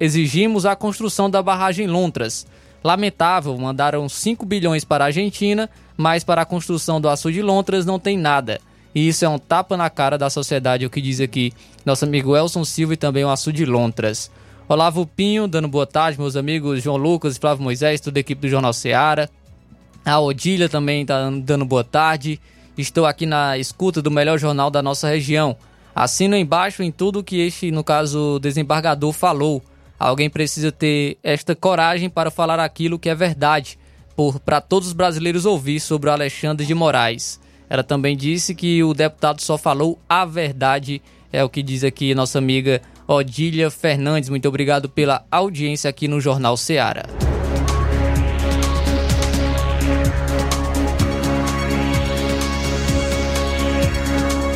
[0.00, 2.46] Exigimos a construção da barragem Lontras.
[2.82, 7.84] Lamentável, mandaram 5 bilhões para a Argentina, mas para a construção do açude de Lontras
[7.84, 8.60] não tem nada.
[8.94, 11.52] E isso é um tapa na cara da sociedade, o que diz aqui
[11.84, 14.30] nosso amigo Elson Silva e também o açude de Lontras.
[14.70, 18.50] Olavo Pinho, dando boa tarde, meus amigos João Lucas Flávio Moisés, toda a equipe do
[18.50, 19.30] Jornal Seara.
[20.04, 22.38] A Odília também está dando boa tarde.
[22.76, 25.56] Estou aqui na escuta do melhor jornal da nossa região.
[25.94, 29.62] Assino embaixo em tudo que este, no caso, desembargador falou.
[29.98, 33.78] Alguém precisa ter esta coragem para falar aquilo que é verdade,
[34.44, 37.40] para todos os brasileiros ouvir sobre o Alexandre de Moraes.
[37.70, 41.00] Ela também disse que o deputado só falou a verdade,
[41.32, 44.28] é o que diz aqui nossa amiga Odília Fernandes.
[44.28, 47.04] Muito obrigado pela audiência aqui no Jornal Seara.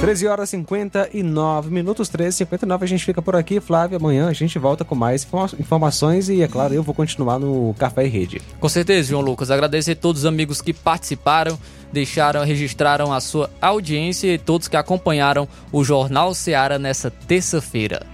[0.03, 3.97] Treze horas 59 minutos, 13 59 a gente fica por aqui, Flávio.
[3.97, 5.27] Amanhã a gente volta com mais
[5.59, 8.43] informações e, é claro, eu vou continuar no Café e Rede.
[8.61, 9.51] Com certeza, João Lucas.
[9.51, 11.57] Agradecer a todos os amigos que participaram
[11.93, 18.05] deixaram, registraram a sua audiência e todos que acompanharam o Jornal Seara nessa terça-feira.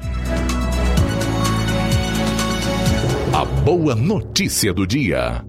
[3.38, 5.44] A boa notícia do dia.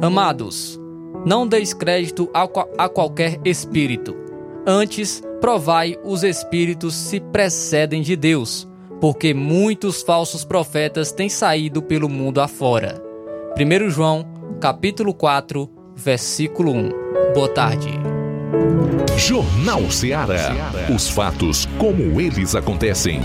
[0.00, 0.80] Amados,
[1.26, 2.48] não deis crédito a,
[2.78, 4.16] a qualquer espírito.
[4.66, 8.66] Antes, provai os espíritos se precedem de Deus,
[8.98, 12.98] porque muitos falsos profetas têm saído pelo mundo afora.
[13.58, 14.24] 1 João,
[14.58, 16.90] capítulo 4, versículo 1.
[17.34, 17.90] Boa tarde.
[19.18, 20.72] Jornal Ceará.
[20.94, 23.20] Os fatos como eles acontecem.